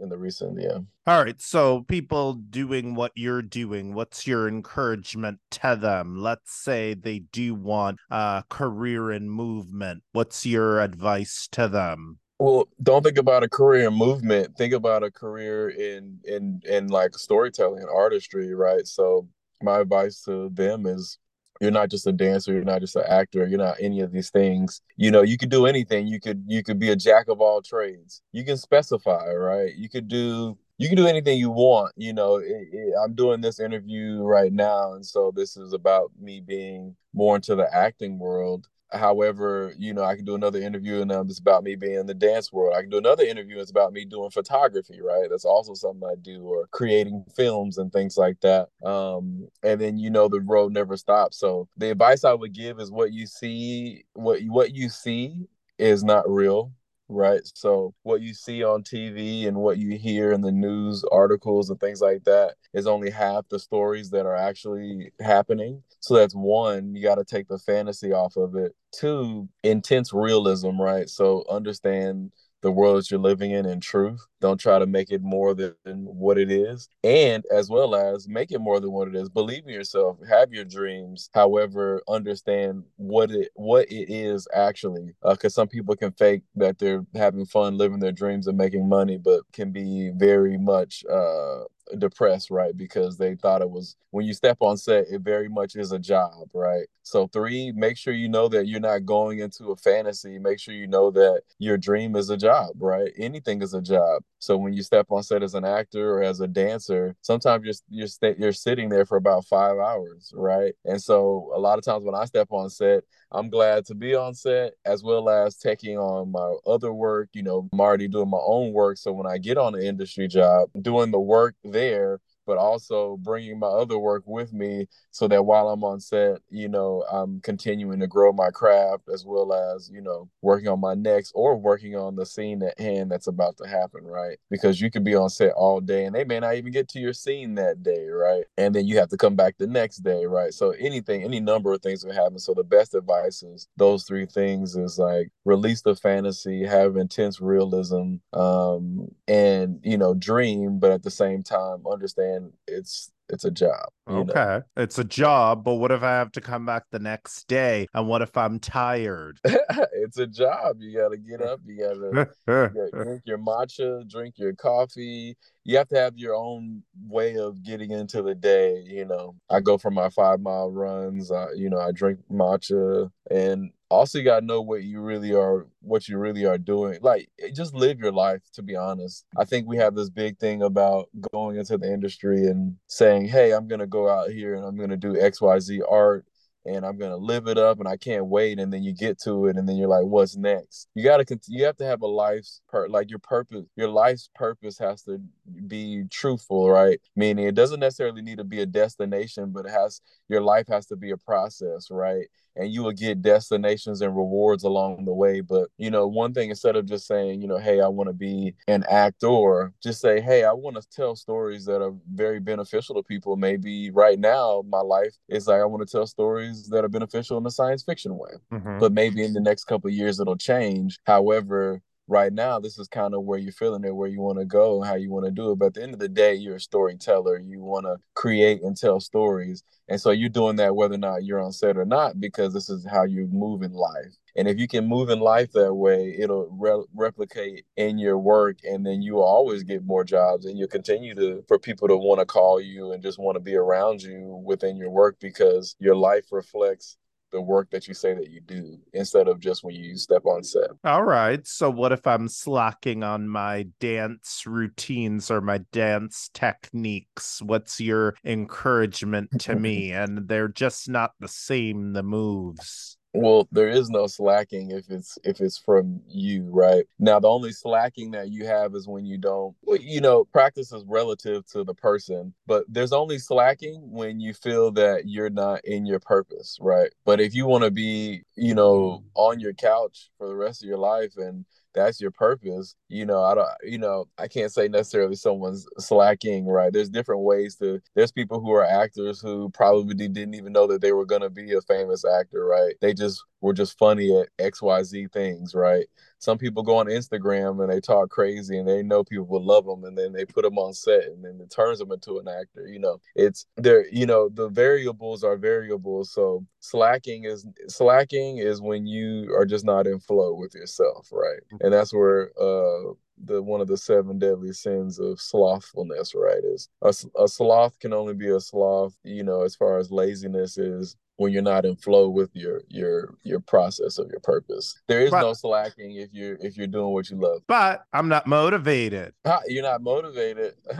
In 0.00 0.08
the 0.08 0.16
recent, 0.16 0.60
yeah. 0.60 0.78
All 1.06 1.24
right. 1.24 1.40
So 1.40 1.82
people 1.82 2.34
doing 2.34 2.94
what 2.94 3.12
you're 3.14 3.42
doing, 3.42 3.94
what's 3.94 4.26
your 4.26 4.48
encouragement 4.48 5.38
to 5.52 5.76
them? 5.80 6.16
Let's 6.16 6.52
say 6.52 6.94
they 6.94 7.20
do 7.20 7.54
want 7.54 7.98
a 8.10 8.44
career 8.48 9.10
in 9.12 9.28
movement. 9.28 10.02
What's 10.12 10.46
your 10.46 10.80
advice 10.80 11.48
to 11.52 11.68
them? 11.68 12.18
Well, 12.38 12.68
don't 12.82 13.02
think 13.02 13.18
about 13.18 13.42
a 13.42 13.48
career 13.48 13.88
in 13.88 13.94
movement. 13.94 14.56
Think 14.56 14.72
about 14.72 15.02
a 15.02 15.10
career 15.10 15.70
in 15.70 16.20
in 16.24 16.62
in 16.64 16.88
like 16.88 17.16
storytelling 17.16 17.82
and 17.82 17.90
artistry, 17.90 18.54
right? 18.54 18.86
So 18.86 19.28
my 19.62 19.80
advice 19.80 20.22
to 20.22 20.48
them 20.50 20.86
is 20.86 21.18
you're 21.60 21.70
not 21.70 21.90
just 21.90 22.06
a 22.06 22.12
dancer 22.12 22.52
you're 22.52 22.64
not 22.64 22.80
just 22.80 22.96
an 22.96 23.04
actor 23.08 23.46
you're 23.46 23.58
not 23.58 23.76
any 23.80 24.00
of 24.00 24.12
these 24.12 24.30
things. 24.30 24.80
You 24.96 25.10
know 25.10 25.22
you 25.22 25.38
could 25.38 25.50
do 25.50 25.66
anything. 25.66 26.06
You 26.06 26.20
could 26.20 26.44
you 26.46 26.62
could 26.62 26.78
be 26.78 26.90
a 26.90 26.96
jack 26.96 27.28
of 27.28 27.40
all 27.40 27.62
trades. 27.62 28.22
You 28.32 28.44
can 28.44 28.56
specify 28.56 29.32
right? 29.32 29.74
You 29.74 29.88
could 29.88 30.08
do 30.08 30.58
you 30.78 30.88
can 30.88 30.96
do 30.96 31.06
anything 31.06 31.38
you 31.38 31.50
want 31.50 31.92
you 31.96 32.12
know. 32.12 32.36
It, 32.36 32.68
it, 32.72 32.94
i'm 33.02 33.14
doing 33.14 33.40
this 33.40 33.60
interview 33.60 34.22
right 34.22 34.52
now 34.52 34.94
and 34.94 35.04
so 35.04 35.32
this 35.34 35.56
is 35.56 35.72
about 35.72 36.10
me 36.20 36.40
being 36.40 36.96
more 37.12 37.36
into 37.36 37.54
the 37.54 37.72
acting 37.74 38.18
world 38.18 38.68
However, 38.92 39.74
you 39.78 39.92
know, 39.92 40.04
I 40.04 40.16
can 40.16 40.24
do 40.24 40.34
another 40.34 40.60
interview 40.60 41.02
and 41.02 41.12
um, 41.12 41.28
it's 41.28 41.38
about 41.38 41.62
me 41.62 41.76
being 41.76 41.98
in 41.98 42.06
the 42.06 42.14
dance 42.14 42.52
world. 42.52 42.74
I 42.76 42.80
can 42.80 42.90
do 42.90 42.98
another 42.98 43.24
interview 43.24 43.54
and 43.54 43.62
it's 43.62 43.70
about 43.70 43.92
me 43.92 44.04
doing 44.04 44.30
photography, 44.30 45.00
right? 45.00 45.28
That's 45.30 45.44
also 45.44 45.74
something 45.74 46.08
I 46.08 46.14
do, 46.20 46.42
or 46.44 46.66
creating 46.68 47.24
films 47.36 47.78
and 47.78 47.92
things 47.92 48.16
like 48.16 48.40
that. 48.40 48.68
Um, 48.84 49.48
and 49.62 49.80
then 49.80 49.98
you 49.98 50.10
know 50.10 50.28
the 50.28 50.40
road 50.40 50.72
never 50.72 50.96
stops. 50.96 51.38
So 51.38 51.68
the 51.76 51.90
advice 51.90 52.24
I 52.24 52.32
would 52.32 52.54
give 52.54 52.80
is 52.80 52.90
what 52.90 53.12
you 53.12 53.26
see, 53.26 54.04
what 54.14 54.40
what 54.44 54.74
you 54.74 54.88
see 54.88 55.48
is 55.78 56.02
not 56.02 56.28
real 56.28 56.72
right? 57.08 57.40
So 57.54 57.94
what 58.02 58.20
you 58.20 58.34
see 58.34 58.62
on 58.62 58.82
TV 58.82 59.46
and 59.46 59.56
what 59.56 59.78
you 59.78 59.96
hear 59.98 60.32
in 60.32 60.40
the 60.42 60.52
news 60.52 61.04
articles 61.10 61.70
and 61.70 61.80
things 61.80 62.00
like 62.00 62.24
that 62.24 62.54
is 62.74 62.86
only 62.86 63.10
half 63.10 63.48
the 63.48 63.58
stories 63.58 64.10
that 64.10 64.26
are 64.26 64.36
actually 64.36 65.12
happening. 65.20 65.82
So 66.00 66.14
that's 66.14 66.34
one, 66.34 66.94
you 66.94 67.02
got 67.02 67.16
to 67.16 67.24
take 67.24 67.48
the 67.48 67.58
fantasy 67.58 68.12
off 68.12 68.36
of 68.36 68.54
it. 68.56 68.74
Two, 68.92 69.48
intense 69.62 70.12
realism, 70.12 70.80
right? 70.80 71.08
So 71.08 71.44
understand 71.50 72.32
the 72.62 72.72
world 72.72 72.98
that 72.98 73.10
you're 73.10 73.20
living 73.20 73.52
in 73.52 73.66
in 73.66 73.80
truth. 73.80 74.20
Don't 74.40 74.58
try 74.60 74.78
to 74.78 74.86
make 74.86 75.10
it 75.10 75.22
more 75.22 75.54
than 75.54 75.74
what 75.84 76.38
it 76.38 76.50
is. 76.50 76.88
And 77.04 77.44
as 77.52 77.68
well 77.68 77.94
as 77.94 78.28
make 78.28 78.52
it 78.52 78.60
more 78.60 78.80
than 78.80 78.92
what 78.92 79.08
it 79.08 79.14
is. 79.14 79.28
Believe 79.28 79.64
in 79.66 79.74
yourself. 79.74 80.18
Have 80.28 80.52
your 80.52 80.64
dreams. 80.64 81.30
However, 81.34 82.02
understand 82.08 82.84
what 82.96 83.30
it 83.30 83.50
what 83.54 83.90
it 83.90 84.12
is 84.12 84.46
actually. 84.54 85.14
Because 85.22 85.52
uh, 85.56 85.60
some 85.60 85.68
people 85.68 85.96
can 85.96 86.12
fake 86.12 86.42
that 86.56 86.78
they're 86.78 87.04
having 87.14 87.46
fun 87.46 87.76
living 87.76 88.00
their 88.00 88.12
dreams 88.12 88.46
and 88.46 88.58
making 88.58 88.88
money, 88.88 89.18
but 89.18 89.42
can 89.52 89.72
be 89.72 90.10
very 90.16 90.56
much 90.58 91.04
uh, 91.10 91.64
depressed, 91.98 92.50
right? 92.50 92.76
Because 92.76 93.16
they 93.16 93.34
thought 93.34 93.62
it 93.62 93.70
was 93.70 93.96
when 94.10 94.26
you 94.26 94.32
step 94.32 94.56
on 94.60 94.76
set, 94.76 95.06
it 95.10 95.20
very 95.20 95.48
much 95.48 95.76
is 95.76 95.92
a 95.92 95.98
job, 95.98 96.48
right? 96.54 96.86
So, 97.02 97.26
three, 97.26 97.72
make 97.72 97.96
sure 97.96 98.12
you 98.12 98.28
know 98.28 98.48
that 98.48 98.66
you're 98.66 98.80
not 98.80 99.06
going 99.06 99.38
into 99.38 99.70
a 99.70 99.76
fantasy. 99.76 100.38
Make 100.38 100.58
sure 100.60 100.74
you 100.74 100.86
know 100.86 101.10
that 101.12 101.42
your 101.58 101.78
dream 101.78 102.16
is 102.16 102.30
a 102.30 102.36
job, 102.36 102.70
right? 102.80 103.12
Anything 103.18 103.62
is 103.62 103.74
a 103.74 103.80
job. 103.82 104.22
So, 104.38 104.56
when 104.56 104.72
you 104.72 104.82
step 104.82 105.06
on 105.10 105.22
set 105.22 105.42
as 105.42 105.54
an 105.54 105.64
actor 105.64 106.16
or 106.16 106.22
as 106.22 106.40
a 106.40 106.48
dancer, 106.48 107.16
sometimes 107.22 107.64
you're 107.64 107.74
you're 108.00 108.08
st- 108.08 108.38
you're 108.38 108.52
sitting 108.52 108.88
there 108.88 109.06
for 109.06 109.16
about 109.16 109.46
five 109.46 109.78
hours, 109.78 110.32
right? 110.34 110.74
And 110.84 111.02
so, 111.02 111.50
a 111.54 111.58
lot 111.58 111.78
of 111.78 111.84
times 111.84 112.04
when 112.04 112.14
I 112.14 112.24
step 112.24 112.48
on 112.50 112.70
set, 112.70 113.04
I'm 113.30 113.50
glad 113.50 113.84
to 113.86 113.94
be 113.94 114.14
on 114.14 114.34
set 114.34 114.74
as 114.86 115.02
well 115.02 115.28
as 115.28 115.56
taking 115.56 115.98
on 115.98 116.32
my 116.32 116.56
other 116.66 116.92
work. 116.92 117.28
You 117.34 117.42
know, 117.42 117.68
I'm 117.72 117.80
already 117.80 118.08
doing 118.08 118.30
my 118.30 118.40
own 118.40 118.72
work. 118.72 118.96
So 118.96 119.12
when 119.12 119.26
I 119.26 119.38
get 119.38 119.58
on 119.58 119.74
an 119.74 119.82
industry 119.82 120.28
job, 120.28 120.70
doing 120.80 121.10
the 121.10 121.20
work 121.20 121.54
there 121.78 122.20
but 122.48 122.56
also 122.56 123.18
bringing 123.18 123.58
my 123.58 123.68
other 123.68 123.98
work 123.98 124.22
with 124.26 124.54
me 124.54 124.86
so 125.10 125.28
that 125.28 125.44
while 125.44 125.68
I'm 125.68 125.84
on 125.84 126.00
set, 126.00 126.38
you 126.48 126.66
know, 126.66 127.04
I'm 127.12 127.42
continuing 127.42 128.00
to 128.00 128.06
grow 128.06 128.32
my 128.32 128.48
craft 128.50 129.04
as 129.12 129.26
well 129.26 129.52
as, 129.52 129.90
you 129.92 130.00
know, 130.00 130.30
working 130.40 130.68
on 130.68 130.80
my 130.80 130.94
next 130.94 131.32
or 131.34 131.56
working 131.56 131.94
on 131.94 132.16
the 132.16 132.24
scene 132.24 132.62
at 132.62 132.80
hand 132.80 133.10
that's 133.12 133.26
about 133.26 133.58
to 133.58 133.68
happen, 133.68 134.04
right? 134.04 134.38
Because 134.50 134.80
you 134.80 134.90
could 134.90 135.04
be 135.04 135.14
on 135.14 135.28
set 135.28 135.52
all 135.52 135.82
day 135.82 136.06
and 136.06 136.14
they 136.14 136.24
may 136.24 136.40
not 136.40 136.54
even 136.54 136.72
get 136.72 136.88
to 136.88 136.98
your 136.98 137.12
scene 137.12 137.54
that 137.56 137.82
day, 137.82 138.06
right? 138.08 138.44
And 138.56 138.74
then 138.74 138.86
you 138.86 138.98
have 138.98 139.10
to 139.10 139.18
come 139.18 139.36
back 139.36 139.58
the 139.58 139.66
next 139.66 139.98
day, 139.98 140.24
right? 140.24 140.54
So 140.54 140.70
anything, 140.70 141.22
any 141.22 141.40
number 141.40 141.74
of 141.74 141.82
things 141.82 142.02
will 142.02 142.14
happen. 142.14 142.38
So 142.38 142.54
the 142.54 142.64
best 142.64 142.94
advice 142.94 143.42
is 143.42 143.68
those 143.76 144.04
three 144.04 144.24
things 144.24 144.74
is 144.74 144.98
like 144.98 145.28
release 145.44 145.82
the 145.82 145.94
fantasy, 145.94 146.64
have 146.64 146.96
intense 146.96 147.42
realism, 147.42 148.16
um, 148.32 149.08
and 149.28 149.58
and 149.58 149.80
you 149.82 149.98
know 149.98 150.14
dream 150.14 150.78
but 150.78 150.90
at 150.90 151.02
the 151.02 151.10
same 151.10 151.42
time 151.42 151.82
understand 151.90 152.37
it's 152.66 153.10
it's 153.28 153.44
a 153.44 153.50
job. 153.50 153.88
Okay. 154.08 154.32
Know? 154.34 154.62
It's 154.76 154.98
a 154.98 155.04
job, 155.04 155.62
but 155.62 155.74
what 155.74 155.90
if 155.90 156.02
I 156.02 156.12
have 156.12 156.32
to 156.32 156.40
come 156.40 156.64
back 156.64 156.84
the 156.90 156.98
next 156.98 157.46
day? 157.46 157.86
And 157.92 158.08
what 158.08 158.22
if 158.22 158.36
I'm 158.36 158.58
tired? 158.58 159.38
it's 159.44 160.16
a 160.18 160.26
job. 160.26 160.76
You 160.80 160.96
got 160.96 161.10
to 161.10 161.18
get 161.18 161.42
up. 161.42 161.60
You 161.66 161.78
got 161.78 161.94
to 161.94 162.90
drink 162.92 163.22
your 163.26 163.38
matcha, 163.38 164.08
drink 164.08 164.36
your 164.38 164.54
coffee. 164.54 165.36
You 165.64 165.76
have 165.76 165.88
to 165.88 165.96
have 165.96 166.16
your 166.16 166.34
own 166.34 166.82
way 167.06 167.36
of 167.36 167.62
getting 167.62 167.90
into 167.90 168.22
the 168.22 168.34
day. 168.34 168.82
You 168.86 169.04
know, 169.04 169.34
I 169.50 169.60
go 169.60 169.76
for 169.76 169.90
my 169.90 170.08
five 170.08 170.40
mile 170.40 170.70
runs. 170.70 171.30
I, 171.30 171.48
you 171.54 171.68
know, 171.68 171.80
I 171.80 171.92
drink 171.92 172.20
matcha 172.30 173.10
and 173.30 173.70
also 173.90 174.18
you 174.18 174.24
gotta 174.24 174.44
know 174.44 174.60
what 174.60 174.82
you 174.82 175.00
really 175.00 175.34
are 175.34 175.66
what 175.80 176.08
you 176.08 176.18
really 176.18 176.44
are 176.44 176.58
doing 176.58 176.98
like 177.02 177.28
just 177.54 177.74
live 177.74 177.98
your 177.98 178.12
life 178.12 178.42
to 178.52 178.62
be 178.62 178.76
honest 178.76 179.24
i 179.38 179.44
think 179.44 179.66
we 179.66 179.76
have 179.76 179.94
this 179.94 180.10
big 180.10 180.38
thing 180.38 180.62
about 180.62 181.08
going 181.32 181.56
into 181.56 181.78
the 181.78 181.90
industry 181.90 182.46
and 182.46 182.76
saying 182.86 183.26
hey 183.26 183.52
i'm 183.52 183.66
gonna 183.66 183.86
go 183.86 184.08
out 184.08 184.30
here 184.30 184.54
and 184.54 184.64
i'm 184.64 184.76
gonna 184.76 184.96
do 184.96 185.14
xyz 185.14 185.80
art 185.90 186.24
and 186.68 186.84
I'm 186.84 186.98
gonna 186.98 187.16
live 187.16 187.48
it 187.48 187.58
up 187.58 187.78
and 187.78 187.88
I 187.88 187.96
can't 187.96 188.26
wait. 188.26 188.58
And 188.58 188.72
then 188.72 188.82
you 188.82 188.92
get 188.92 189.18
to 189.22 189.46
it, 189.46 189.56
and 189.56 189.68
then 189.68 189.76
you're 189.76 189.88
like, 189.88 190.04
what's 190.04 190.36
next? 190.36 190.88
You 190.94 191.04
gotta 191.04 191.24
you 191.46 191.64
have 191.64 191.76
to 191.78 191.84
have 191.86 192.02
a 192.02 192.06
life's 192.06 192.60
per 192.68 192.88
like 192.88 193.10
your 193.10 193.18
purpose. 193.18 193.64
Your 193.76 193.88
life's 193.88 194.28
purpose 194.34 194.78
has 194.78 195.02
to 195.02 195.20
be 195.66 196.04
truthful, 196.10 196.70
right? 196.70 197.00
Meaning 197.16 197.46
it 197.46 197.54
doesn't 197.54 197.80
necessarily 197.80 198.22
need 198.22 198.38
to 198.38 198.44
be 198.44 198.60
a 198.60 198.66
destination, 198.66 199.50
but 199.50 199.66
it 199.66 199.70
has 199.70 200.00
your 200.28 200.42
life 200.42 200.66
has 200.68 200.86
to 200.86 200.96
be 200.96 201.10
a 201.10 201.16
process, 201.16 201.88
right? 201.90 202.26
And 202.58 202.72
you 202.72 202.82
will 202.82 202.92
get 202.92 203.22
destinations 203.22 204.00
and 204.00 204.16
rewards 204.16 204.64
along 204.64 205.04
the 205.04 205.14
way. 205.14 205.40
But 205.40 205.68
you 205.78 205.90
know, 205.90 206.06
one 206.06 206.34
thing 206.34 206.50
instead 206.50 206.76
of 206.76 206.86
just 206.86 207.06
saying, 207.06 207.40
you 207.40 207.48
know, 207.48 207.58
hey, 207.58 207.80
I 207.80 207.88
want 207.88 208.08
to 208.08 208.14
be 208.14 208.54
an 208.66 208.84
actor, 208.90 209.72
just 209.82 210.00
say, 210.00 210.20
hey, 210.20 210.44
I 210.44 210.52
want 210.52 210.76
to 210.76 210.88
tell 210.90 211.16
stories 211.16 211.64
that 211.66 211.80
are 211.82 211.94
very 212.12 212.40
beneficial 212.40 212.94
to 212.96 213.02
people. 213.02 213.36
Maybe 213.36 213.90
right 213.90 214.18
now, 214.18 214.62
my 214.68 214.80
life 214.80 215.14
is 215.28 215.46
like 215.46 215.60
I 215.60 215.64
want 215.64 215.86
to 215.86 215.90
tell 215.90 216.06
stories 216.06 216.68
that 216.68 216.84
are 216.84 216.88
beneficial 216.88 217.38
in 217.38 217.46
a 217.46 217.50
science 217.50 217.84
fiction 217.84 218.16
way. 218.16 218.30
Mm-hmm. 218.52 218.78
But 218.78 218.92
maybe 218.92 219.24
in 219.24 219.32
the 219.32 219.40
next 219.40 219.64
couple 219.64 219.90
years 219.90 220.20
it'll 220.20 220.36
change. 220.36 220.98
However, 221.04 221.80
right 222.08 222.32
now 222.32 222.58
this 222.58 222.78
is 222.78 222.88
kind 222.88 223.14
of 223.14 223.22
where 223.22 223.38
you're 223.38 223.52
feeling 223.52 223.84
it 223.84 223.94
where 223.94 224.08
you 224.08 224.20
want 224.20 224.38
to 224.38 224.44
go 224.44 224.82
how 224.82 224.94
you 224.94 225.10
want 225.10 225.26
to 225.26 225.30
do 225.30 225.52
it. 225.52 225.58
But 225.58 225.66
at 225.66 225.74
the 225.74 225.82
end 225.82 225.94
of 225.94 226.00
the 226.00 226.08
day 226.08 226.34
you're 226.34 226.56
a 226.56 226.60
storyteller. 226.60 227.38
You 227.38 227.60
want 227.60 227.86
to 227.86 227.96
create 228.14 228.62
and 228.62 228.76
tell 228.76 229.00
stories. 229.00 229.62
And 229.88 230.00
so 230.00 230.10
you're 230.10 230.28
doing 230.28 230.56
that 230.56 230.74
whether 230.74 230.94
or 230.94 230.98
not 230.98 231.24
you're 231.24 231.40
on 231.40 231.52
set 231.52 231.76
or 231.76 231.84
not 231.84 232.20
because 232.20 232.52
this 232.52 232.68
is 232.68 232.86
how 232.90 233.04
you 233.04 233.28
move 233.30 233.62
in 233.62 233.72
life. 233.72 234.14
And 234.36 234.48
if 234.48 234.58
you 234.58 234.68
can 234.68 234.86
move 234.86 235.10
in 235.10 235.20
life 235.20 235.52
that 235.52 235.74
way 235.74 236.16
it'll 236.18 236.48
re- 236.50 236.86
replicate 236.94 237.64
in 237.76 237.98
your 237.98 238.18
work 238.18 238.58
and 238.64 238.86
then 238.86 239.02
you 239.02 239.14
will 239.14 239.24
always 239.24 239.62
get 239.62 239.84
more 239.84 240.04
jobs 240.04 240.46
and 240.46 240.58
you'll 240.58 240.68
continue 240.68 241.14
to 241.14 241.44
for 241.48 241.58
people 241.58 241.88
to 241.88 241.96
want 241.96 242.20
to 242.20 242.26
call 242.26 242.60
you 242.60 242.92
and 242.92 243.02
just 243.02 243.18
want 243.18 243.36
to 243.36 243.40
be 243.40 243.56
around 243.56 244.02
you 244.02 244.42
within 244.44 244.76
your 244.76 244.90
work 244.90 245.16
because 245.20 245.76
your 245.78 245.96
life 245.96 246.26
reflects 246.30 246.96
the 247.30 247.40
work 247.40 247.70
that 247.70 247.88
you 247.88 247.94
say 247.94 248.14
that 248.14 248.30
you 248.30 248.40
do 248.40 248.78
instead 248.92 249.28
of 249.28 249.40
just 249.40 249.64
when 249.64 249.74
you 249.74 249.96
step 249.96 250.24
on 250.26 250.42
set. 250.42 250.70
All 250.84 251.04
right. 251.04 251.46
So 251.46 251.70
what 251.70 251.92
if 251.92 252.06
I'm 252.06 252.28
slacking 252.28 253.02
on 253.02 253.28
my 253.28 253.66
dance 253.80 254.44
routines 254.46 255.30
or 255.30 255.40
my 255.40 255.58
dance 255.72 256.30
techniques? 256.34 257.40
What's 257.42 257.80
your 257.80 258.14
encouragement 258.24 259.30
to 259.40 259.56
me? 259.56 259.92
and 259.98 260.28
they're 260.28 260.48
just 260.48 260.88
not 260.88 261.12
the 261.20 261.28
same 261.28 261.92
the 261.92 262.02
moves. 262.02 262.97
Well, 263.14 263.48
there 263.50 263.68
is 263.68 263.88
no 263.88 264.06
slacking 264.06 264.70
if 264.70 264.90
it's 264.90 265.18
if 265.24 265.40
it's 265.40 265.58
from 265.58 266.02
you, 266.06 266.48
right? 266.52 266.84
Now, 266.98 267.18
the 267.18 267.28
only 267.28 267.52
slacking 267.52 268.10
that 268.12 268.30
you 268.30 268.46
have 268.46 268.74
is 268.74 268.86
when 268.86 269.06
you 269.06 269.16
don't. 269.16 269.56
Well, 269.62 269.78
you 269.80 270.00
know, 270.00 270.24
practice 270.26 270.72
is 270.72 270.84
relative 270.86 271.46
to 271.52 271.64
the 271.64 271.74
person, 271.74 272.34
but 272.46 272.64
there's 272.68 272.92
only 272.92 273.18
slacking 273.18 273.90
when 273.90 274.20
you 274.20 274.34
feel 274.34 274.70
that 274.72 275.08
you're 275.08 275.30
not 275.30 275.64
in 275.64 275.86
your 275.86 276.00
purpose, 276.00 276.58
right? 276.60 276.92
But 277.06 277.18
if 277.20 277.34
you 277.34 277.46
want 277.46 277.64
to 277.64 277.70
be, 277.70 278.22
you 278.36 278.54
know, 278.54 279.04
on 279.14 279.40
your 279.40 279.54
couch 279.54 280.10
for 280.18 280.28
the 280.28 280.36
rest 280.36 280.62
of 280.62 280.68
your 280.68 280.78
life 280.78 281.16
and 281.16 281.46
that's 281.84 282.00
your 282.00 282.10
purpose. 282.10 282.74
You 282.88 283.06
know 283.06 283.22
i 283.22 283.34
don't 283.34 283.48
you 283.62 283.78
know 283.78 284.06
i 284.18 284.28
can't 284.28 284.52
say 284.52 284.68
necessarily 284.68 285.14
someone's 285.16 285.66
slacking 285.78 286.46
right? 286.46 286.72
There's 286.72 286.88
different 286.90 287.22
ways 287.22 287.56
to 287.56 287.80
there's 287.94 288.12
people 288.12 288.40
who 288.40 288.50
are 288.52 288.64
actors 288.64 289.20
who 289.20 289.50
probably 289.50 289.94
didn't 289.94 290.34
even 290.34 290.52
know 290.52 290.66
that 290.68 290.80
they 290.80 290.92
were 290.92 291.06
going 291.06 291.22
to 291.22 291.30
be 291.30 291.52
a 291.54 291.60
famous 291.62 292.04
actor 292.04 292.44
right? 292.46 292.74
They 292.80 292.94
just 292.94 293.22
were 293.40 293.52
just 293.52 293.78
funny 293.78 294.16
at 294.18 294.28
xyz 294.38 295.12
things 295.12 295.54
right 295.54 295.86
some 296.18 296.38
people 296.38 296.62
go 296.62 296.76
on 296.76 296.86
Instagram 296.86 297.62
and 297.62 297.72
they 297.72 297.80
talk 297.80 298.10
crazy 298.10 298.58
and 298.58 298.68
they 298.68 298.82
know 298.82 299.04
people 299.04 299.26
will 299.26 299.44
love 299.44 299.66
them 299.66 299.84
and 299.84 299.96
then 299.96 300.12
they 300.12 300.24
put 300.24 300.42
them 300.42 300.58
on 300.58 300.72
set 300.74 301.04
and 301.04 301.24
then 301.24 301.38
it 301.40 301.50
turns 301.50 301.78
them 301.78 301.92
into 301.92 302.18
an 302.18 302.28
actor. 302.28 302.66
You 302.66 302.78
know, 302.78 303.00
it's 303.14 303.46
there. 303.56 303.86
You 303.88 304.06
know, 304.06 304.28
the 304.28 304.48
variables 304.48 305.22
are 305.22 305.36
variables. 305.36 306.12
So 306.12 306.44
slacking 306.60 307.24
is 307.24 307.46
slacking 307.68 308.38
is 308.38 308.60
when 308.60 308.86
you 308.86 309.34
are 309.36 309.46
just 309.46 309.64
not 309.64 309.86
in 309.86 310.00
flow 310.00 310.34
with 310.34 310.54
yourself, 310.54 311.08
right? 311.12 311.40
And 311.60 311.72
that's 311.72 311.92
where 311.94 312.32
uh 312.40 312.92
the 313.24 313.42
one 313.42 313.60
of 313.60 313.68
the 313.68 313.76
seven 313.76 314.18
deadly 314.18 314.52
sins 314.52 314.98
of 314.98 315.20
slothfulness 315.20 316.14
right 316.14 316.42
is 316.44 316.68
a, 316.82 316.94
a 317.22 317.28
sloth 317.28 317.78
can 317.78 317.92
only 317.92 318.14
be 318.14 318.28
a 318.28 318.40
sloth 318.40 318.96
you 319.04 319.24
know 319.24 319.42
as 319.42 319.56
far 319.56 319.78
as 319.78 319.90
laziness 319.90 320.58
is 320.58 320.96
when 321.18 321.32
you're 321.32 321.42
not 321.42 321.64
in 321.64 321.76
flow 321.76 322.08
with 322.08 322.30
your 322.32 322.62
your 322.68 323.14
your 323.24 323.40
process 323.40 323.98
of 323.98 324.08
your 324.08 324.20
purpose. 324.20 324.80
There 324.86 325.00
is 325.00 325.10
but, 325.10 325.20
no 325.20 325.32
slacking 325.34 325.96
if 325.96 326.10
you're 326.12 326.36
if 326.40 326.56
you're 326.56 326.68
doing 326.68 326.92
what 326.92 327.10
you 327.10 327.16
love. 327.16 327.42
But 327.48 327.84
I'm 327.92 328.08
not 328.08 328.26
motivated. 328.26 329.12
You're 329.46 329.64
not 329.64 329.82
motivated. 329.82 330.54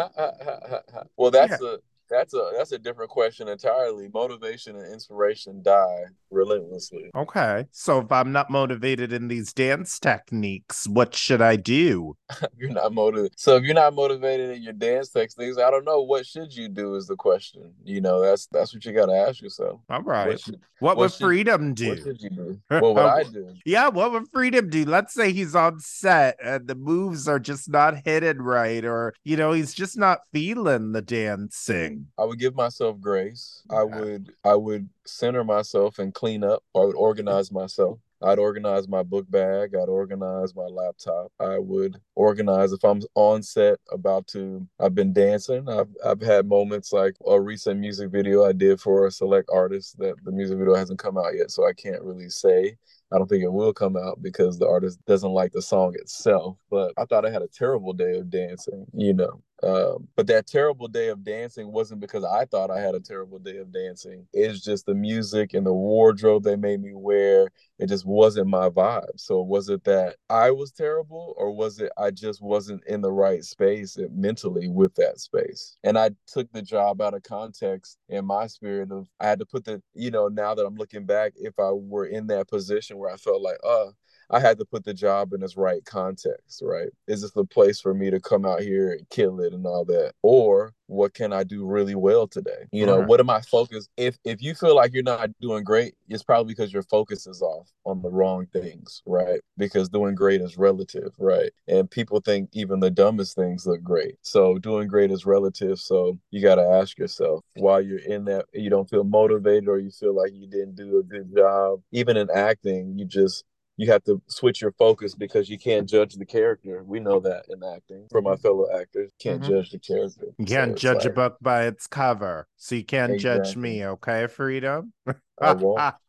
well, 1.17 1.33
that's 1.33 1.61
yeah. 1.61 1.75
a 1.75 1.77
that's 2.09 2.35
a 2.35 2.51
that's 2.57 2.73
a 2.73 2.79
different 2.79 3.11
question 3.11 3.49
entirely. 3.49 4.09
Motivation 4.13 4.77
and 4.77 4.93
inspiration 4.93 5.63
die 5.63 6.05
relentlessly. 6.31 7.11
Okay. 7.15 7.67
So 7.71 8.01
if 8.01 8.13
I'm 8.13 8.33
not 8.33 8.51
motivated 8.51 9.13
in 9.13 9.29
these 9.29 9.53
dance 9.53 9.99
techniques, 9.99 10.87
what 10.87 11.15
should 11.15 11.41
I 11.41 11.57
do? 11.57 12.17
you're 12.59 12.71
not 12.71 12.93
motivated. 12.93 13.39
So 13.39 13.57
if 13.57 13.65
you're 13.65 13.75
not 13.75 13.95
motivated 13.95 14.57
in 14.57 14.63
your 14.63 14.73
dance 14.73 15.11
techniques, 15.11 15.59
I 15.59 15.71
don't 15.71 15.85
know 15.85 16.03
what 16.03 16.27
should 16.27 16.55
you 16.55 16.69
do 16.69 16.95
is 16.95 17.07
the 17.07 17.17
question. 17.17 17.73
You 17.85 18.01
know, 18.01 18.21
that's 18.21 18.47
that's 18.47 18.75
what 18.75 18.85
you 18.85 18.93
got 18.93 19.07
to 19.07 19.15
ask 19.15 19.41
yourself. 19.43 19.81
All 19.89 20.03
right. 20.03 20.29
What, 20.29 20.41
should, 20.41 20.55
what, 20.81 20.97
what 20.97 20.99
would 20.99 21.13
should, 21.13 21.27
Friidom 21.47 21.75
do? 21.75 21.91
What 21.91 21.99
should 22.03 22.23
you 22.23 22.31
do? 22.31 22.61
What 22.69 22.95
would 22.95 23.05
I 23.05 23.23
oh, 23.23 23.31
do? 23.31 23.55
Yeah, 23.65 23.89
what 23.89 24.13
would 24.13 24.31
Friidom 24.31 24.71
do? 24.71 24.85
Let's 24.85 25.15
say 25.15 25.33
he's 25.33 25.55
on 25.55 25.81
set 25.81 26.37
and 26.43 26.67
the 26.67 26.75
moves 26.75 27.27
are 27.27 27.39
just 27.39 27.69
not 27.69 28.05
hidden 28.05 28.41
right 28.41 28.85
or 28.85 29.15
you 29.25 29.37
know, 29.37 29.53
he's 29.53 29.75
just 29.75 29.99
not 29.99 30.21
feeling 30.33 30.93
the 30.93 31.03
dancing. 31.03 31.98
I 32.19 32.25
would 32.25 32.39
give 32.39 32.55
myself 32.55 33.01
grace. 33.01 33.63
I 33.71 33.83
would 33.85 34.33
I 34.45 34.55
would 34.55 34.89
center 35.07 35.45
myself 35.45 35.99
and 35.99 36.13
clean 36.15 36.45
up. 36.45 36.63
I 36.75 36.81
would 36.81 36.97
organize 36.97 37.53
myself. 37.53 37.99
I'd 38.21 38.39
organize 38.39 38.89
my 38.89 39.05
book 39.05 39.31
bag. 39.31 39.75
I'd 39.77 39.89
organize 39.89 40.55
my 40.55 40.65
laptop. 40.65 41.31
I 41.39 41.59
would 41.59 42.01
organize 42.17 42.73
if 42.73 42.85
I'm 42.85 43.01
on 43.15 43.43
set 43.43 43.79
about 43.93 44.27
to. 44.29 44.67
I've 44.81 44.95
been 44.95 45.13
dancing. 45.13 45.69
I've 45.69 45.89
I've 46.05 46.21
had 46.21 46.47
moments 46.47 46.93
like 46.93 47.15
a 47.27 47.41
recent 47.41 47.79
music 47.79 48.11
video 48.11 48.45
I 48.45 48.53
did 48.53 48.81
for 48.81 49.07
a 49.07 49.11
select 49.11 49.49
artist 49.53 49.99
that 49.99 50.15
the 50.25 50.33
music 50.33 50.59
video 50.59 50.75
hasn't 50.75 50.99
come 50.99 51.17
out 51.17 51.37
yet, 51.37 51.51
so 51.51 51.67
I 51.67 51.73
can't 51.73 52.03
really 52.03 52.29
say 52.29 52.77
I 53.13 53.19
don't 53.19 53.29
think 53.29 53.45
it 53.45 53.53
will 53.53 53.73
come 53.73 53.97
out 53.97 54.21
because 54.21 54.59
the 54.59 54.69
artist 54.69 54.99
doesn't 55.07 55.31
like 55.31 55.53
the 55.53 55.63
song 55.63 55.95
itself. 55.95 56.57
But 56.71 56.93
I 56.99 57.05
thought 57.05 57.25
I 57.25 57.31
had 57.31 57.43
a 57.43 57.49
terrible 57.49 57.93
day 57.93 58.19
of 58.19 58.31
dancing, 58.31 58.87
you 58.95 59.15
know. 59.15 59.43
Um, 59.63 60.07
but 60.15 60.29
that 60.29 60.47
terrible 60.47 60.87
day 60.87 61.09
of 61.09 61.25
dancing 61.25 61.73
wasn't 61.73 62.01
because 62.01 62.25
I 62.25 62.45
thought 62.45 62.71
I 62.71 62.81
had 62.81 62.95
a 62.95 63.01
terrible 63.01 63.41
day 63.41 63.57
of 63.57 63.73
dancing. 63.73 64.27
It's 64.33 64.61
just 64.61 64.87
the 64.87 64.95
music 64.95 65.53
and 65.53 65.67
the 65.67 65.73
wardrobe 65.73 66.45
they 66.45 66.55
made 66.55 66.81
me 66.81 66.95
wear. 66.95 67.49
It 67.79 67.89
just 67.89 68.07
wasn't 68.07 68.49
my 68.49 68.69
vibe. 68.69 69.19
So 69.19 69.43
was 69.43 69.69
it 69.69 69.83
that 69.85 70.17
I 70.31 70.53
was 70.53 70.71
terrible, 70.71 71.35
or 71.37 71.51
was 71.51 71.81
it 71.81 71.91
I 71.99 72.11
just 72.13 72.41
wasn't 72.41 72.85
in 72.87 73.01
the 73.01 73.13
right 73.13 73.45
space 73.45 73.97
mentally 74.13 74.69
with 74.69 74.95
that 74.95 75.19
space? 75.19 75.77
And 75.83 75.99
I 75.99 76.11
took 76.27 76.51
the 76.53 76.63
job 76.63 77.01
out 77.01 77.15
of 77.15 77.25
context 77.25 77.99
in 78.09 78.25
my 78.27 78.47
spirit 78.47 78.93
of 78.93 79.09
I 79.19 79.27
had 79.29 79.41
to 79.41 79.47
put 79.47 79.65
the 79.65 79.83
you 79.95 80.11
know 80.13 80.29
now 80.29 80.55
that 80.55 80.67
I'm 80.67 80.77
looking 80.77 81.05
back, 81.05 81.33
if 81.37 81.59
I 81.59 81.71
were 81.73 82.07
in 82.07 82.29
that 82.29 82.49
position 82.49 82.97
where 82.99 83.13
I 83.13 83.17
felt 83.17 83.43
like, 83.43 83.59
oh, 83.65 83.93
I 84.31 84.41
had 84.41 84.59
to 84.59 84.65
put 84.65 84.85
the 84.85 84.95
job 84.95 85.33
in 85.33 85.43
its 85.43 85.57
right 85.57 85.85
context, 85.85 86.63
right? 86.65 86.89
Is 87.07 87.23
this 87.23 87.33
the 87.33 87.45
place 87.45 87.81
for 87.81 87.95
me 87.95 88.11
to 88.11 88.21
come 88.21 88.45
out 88.45 88.61
here 88.61 88.93
and 88.93 89.09
kill 89.09 89.41
it 89.41 89.53
and 89.53 89.67
all 89.67 89.85
that? 89.87 90.13
Or 90.23 90.75
what 90.87 91.15
can 91.15 91.33
I 91.33 91.45
do 91.45 91.67
really 91.67 91.95
well 91.95 92.27
today? 92.27 92.67
You 92.73 92.87
know, 92.87 92.99
right. 92.99 93.09
what 93.09 93.21
am 93.21 93.31
I 93.31 93.41
focused? 93.43 93.91
If 93.97 94.19
if 94.25 94.43
you 94.43 94.55
feel 94.55 94.75
like 94.75 94.93
you're 94.93 95.03
not 95.03 95.31
doing 95.41 95.63
great, 95.65 95.95
it's 96.09 96.23
probably 96.23 96.53
because 96.53 96.73
your 96.73 96.83
focus 96.83 97.27
is 97.27 97.43
off 97.43 97.71
on 97.85 98.03
the 98.03 98.11
wrong 98.11 98.47
things, 98.47 99.03
right? 99.07 99.41
Because 99.57 99.89
doing 99.89 100.15
great 100.15 100.41
is 100.41 100.57
relative, 100.57 101.13
right? 101.19 101.51
And 101.67 101.91
people 101.91 102.21
think 102.21 102.51
even 102.53 102.81
the 102.81 102.91
dumbest 102.91 103.37
things 103.37 103.67
look 103.67 103.83
great. 103.83 104.17
So 104.23 104.59
doing 104.59 104.89
great 104.89 105.11
is 105.11 105.27
relative. 105.27 105.79
So 105.79 106.19
you 106.31 106.43
got 106.43 106.57
to 106.57 106.63
ask 106.67 106.99
yourself 106.99 107.45
while 107.57 107.81
you're 107.81 107.99
in 107.99 108.25
that 108.27 108.47
you 108.53 108.71
don't 108.71 108.89
feel 108.89 109.05
motivated 109.05 109.69
or 109.69 109.79
you 109.79 109.91
feel 109.91 110.15
like 110.15 110.33
you 110.35 110.47
didn't 110.47 110.75
do 110.75 110.99
a 110.99 111.03
good 111.03 111.35
job, 111.35 111.81
even 111.93 112.17
in 112.17 112.29
acting, 112.31 112.99
you 112.99 113.05
just 113.05 113.45
you 113.79 113.91
have 113.93 114.03
to 114.05 114.21
switch 114.27 114.61
your 114.61 114.73
focus 114.73 115.15
because 115.15 115.49
you 115.49 115.57
can't 115.57 115.89
judge 115.89 116.15
the 116.15 116.27
character. 116.27 116.83
We 116.85 116.99
know 116.99 117.21
that 117.21 117.47
in 117.49 117.63
acting. 117.63 118.09
For 118.11 118.21
my 118.21 118.35
fellow 118.37 118.67
actors, 118.77 119.13
can't 119.21 119.41
mm-hmm. 119.41 119.53
judge 119.53 119.71
the 119.71 119.79
character. 119.79 120.27
You 120.37 120.45
can't 120.45 120.73
so 120.73 120.77
judge 120.77 121.05
like, 121.05 121.13
a 121.13 121.15
book 121.15 121.37
by 121.41 121.67
its 121.67 121.87
cover, 121.87 122.49
so 122.57 122.75
you 122.75 122.85
can't 122.85 123.15
exactly. 123.15 123.45
judge 123.45 123.57
me. 123.57 123.87
Okay, 123.87 124.27
Friidom. 124.27 124.91
I 125.41 125.53
won't. 125.53 125.95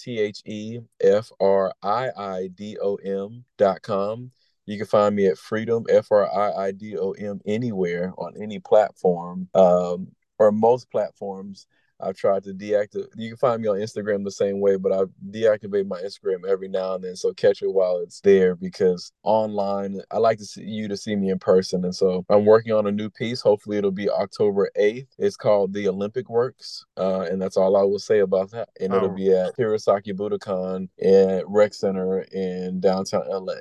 dot 3.57 3.85
M.com 3.85 4.31
you 4.65 4.77
can 4.77 4.87
find 4.87 5.15
me 5.15 5.27
at 5.27 5.37
Friidom, 5.37 5.85
F 5.89 6.11
R 6.11 6.27
I 6.33 6.67
I 6.67 6.71
D 6.71 6.97
O 6.97 7.11
M, 7.11 7.41
anywhere 7.45 8.13
on 8.17 8.33
any 8.41 8.59
platform 8.59 9.47
um, 9.53 10.07
or 10.39 10.51
most 10.51 10.89
platforms. 10.91 11.67
I've 11.99 12.17
tried 12.17 12.43
to 12.43 12.53
deactivate. 12.53 13.07
You 13.15 13.29
can 13.29 13.37
find 13.37 13.61
me 13.61 13.69
on 13.69 13.77
Instagram 13.77 14.23
the 14.23 14.31
same 14.31 14.59
way, 14.59 14.75
but 14.75 14.91
I 14.91 15.03
deactivate 15.31 15.87
my 15.87 16.01
Instagram 16.01 16.45
every 16.47 16.67
now 16.67 16.95
and 16.95 17.03
then. 17.03 17.15
So 17.15 17.33
catch 17.33 17.61
it 17.61 17.73
while 17.73 17.99
it's 17.99 18.19
there 18.21 18.55
because 18.55 19.11
online, 19.23 20.01
I 20.11 20.17
like 20.17 20.37
to 20.39 20.45
see 20.45 20.63
you 20.63 20.87
to 20.89 20.97
see 20.97 21.15
me 21.15 21.29
in 21.29 21.39
person. 21.39 21.85
And 21.85 21.95
so 21.95 22.25
I'm 22.29 22.45
working 22.45 22.73
on 22.73 22.87
a 22.87 22.91
new 22.91 23.09
piece. 23.09 23.41
Hopefully, 23.41 23.77
it'll 23.77 23.91
be 23.91 24.09
October 24.09 24.69
8th. 24.77 25.07
It's 25.17 25.37
called 25.37 25.73
The 25.73 25.87
Olympic 25.87 26.29
Works. 26.29 26.85
Uh, 26.97 27.21
and 27.21 27.41
that's 27.41 27.57
all 27.57 27.77
I 27.77 27.83
will 27.83 27.99
say 27.99 28.19
about 28.19 28.51
that. 28.51 28.69
And 28.79 28.93
oh. 28.93 28.97
it'll 28.97 29.15
be 29.15 29.31
at 29.31 29.55
Terasaki 29.57 30.13
Budokan 30.13 30.89
at 31.01 31.47
Rec 31.47 31.73
Center 31.73 32.21
in 32.31 32.81
downtown 32.81 33.23
LA. 33.29 33.53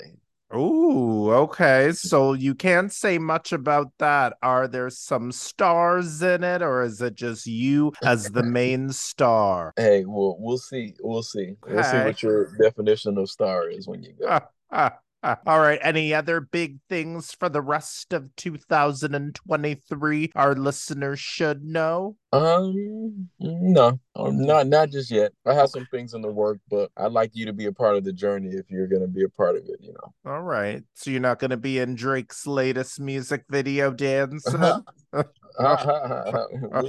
Oh, 0.57 1.31
okay. 1.31 1.91
So 1.93 2.33
you 2.33 2.55
can't 2.55 2.93
say 2.93 3.19
much 3.19 3.53
about 3.53 3.91
that. 3.99 4.35
Are 4.41 4.69
there 4.69 4.89
some 4.89 5.33
stars 5.33 6.23
in 6.23 6.45
it, 6.45 6.63
or 6.63 6.83
is 6.83 7.01
it 7.03 7.17
just 7.17 7.47
you 7.47 7.93
as 8.05 8.31
the 8.31 8.43
main 8.59 8.91
star? 8.91 9.73
Hey, 9.77 10.05
well, 10.05 10.37
we'll 10.39 10.59
see. 10.59 10.95
We'll 11.01 11.25
see. 11.25 11.57
Okay. 11.65 11.75
We'll 11.75 11.83
see 11.83 11.99
what 11.99 12.23
your 12.23 12.47
definition 12.61 13.19
of 13.19 13.29
star 13.29 13.69
is 13.69 13.89
when 13.89 14.03
you 14.03 14.15
go. 14.19 14.27
Ah, 14.31 14.49
ah. 14.71 14.99
All 15.47 15.61
right. 15.61 15.79
Any 15.83 16.13
other 16.13 16.41
big 16.41 16.79
things 16.89 17.33
for 17.33 17.49
the 17.49 17.63
rest 17.63 18.13
of 18.13 18.35
2023 18.37 20.33
our 20.35 20.55
listeners 20.55 21.19
should 21.19 21.65
know? 21.65 22.17
Um, 22.33 23.29
no, 23.39 23.99
not 24.17 24.67
not 24.67 24.91
just 24.91 25.11
yet. 25.11 25.33
I 25.47 25.55
have 25.55 25.71
some 25.71 25.87
things 25.91 26.15
in 26.15 26.21
the 26.21 26.31
work, 26.33 26.59
but 26.69 26.91
I'd 26.97 27.13
like 27.13 27.31
you 27.35 27.47
to 27.47 27.53
be 27.53 27.67
a 27.67 27.73
part 27.73 27.97
of 27.97 28.05
the 28.05 28.13
journey 28.13 28.51
if 28.51 28.71
you're 28.71 28.89
going 28.89 29.03
to 29.03 29.09
be 29.09 29.25
a 29.25 29.29
part 29.29 29.57
of 29.57 29.63
it. 29.67 29.79
You 29.81 29.93
know. 29.93 30.15
All 30.31 30.43
right. 30.43 30.83
So 30.95 31.11
you're 31.11 31.21
not 31.21 31.39
going 31.39 31.53
to 31.53 31.57
be 31.57 31.79
in 31.79 31.95
Drake's 31.95 32.47
latest 32.47 33.01
music 33.01 33.45
video 33.49 33.91
dance. 33.95 34.47
we, 34.53 35.23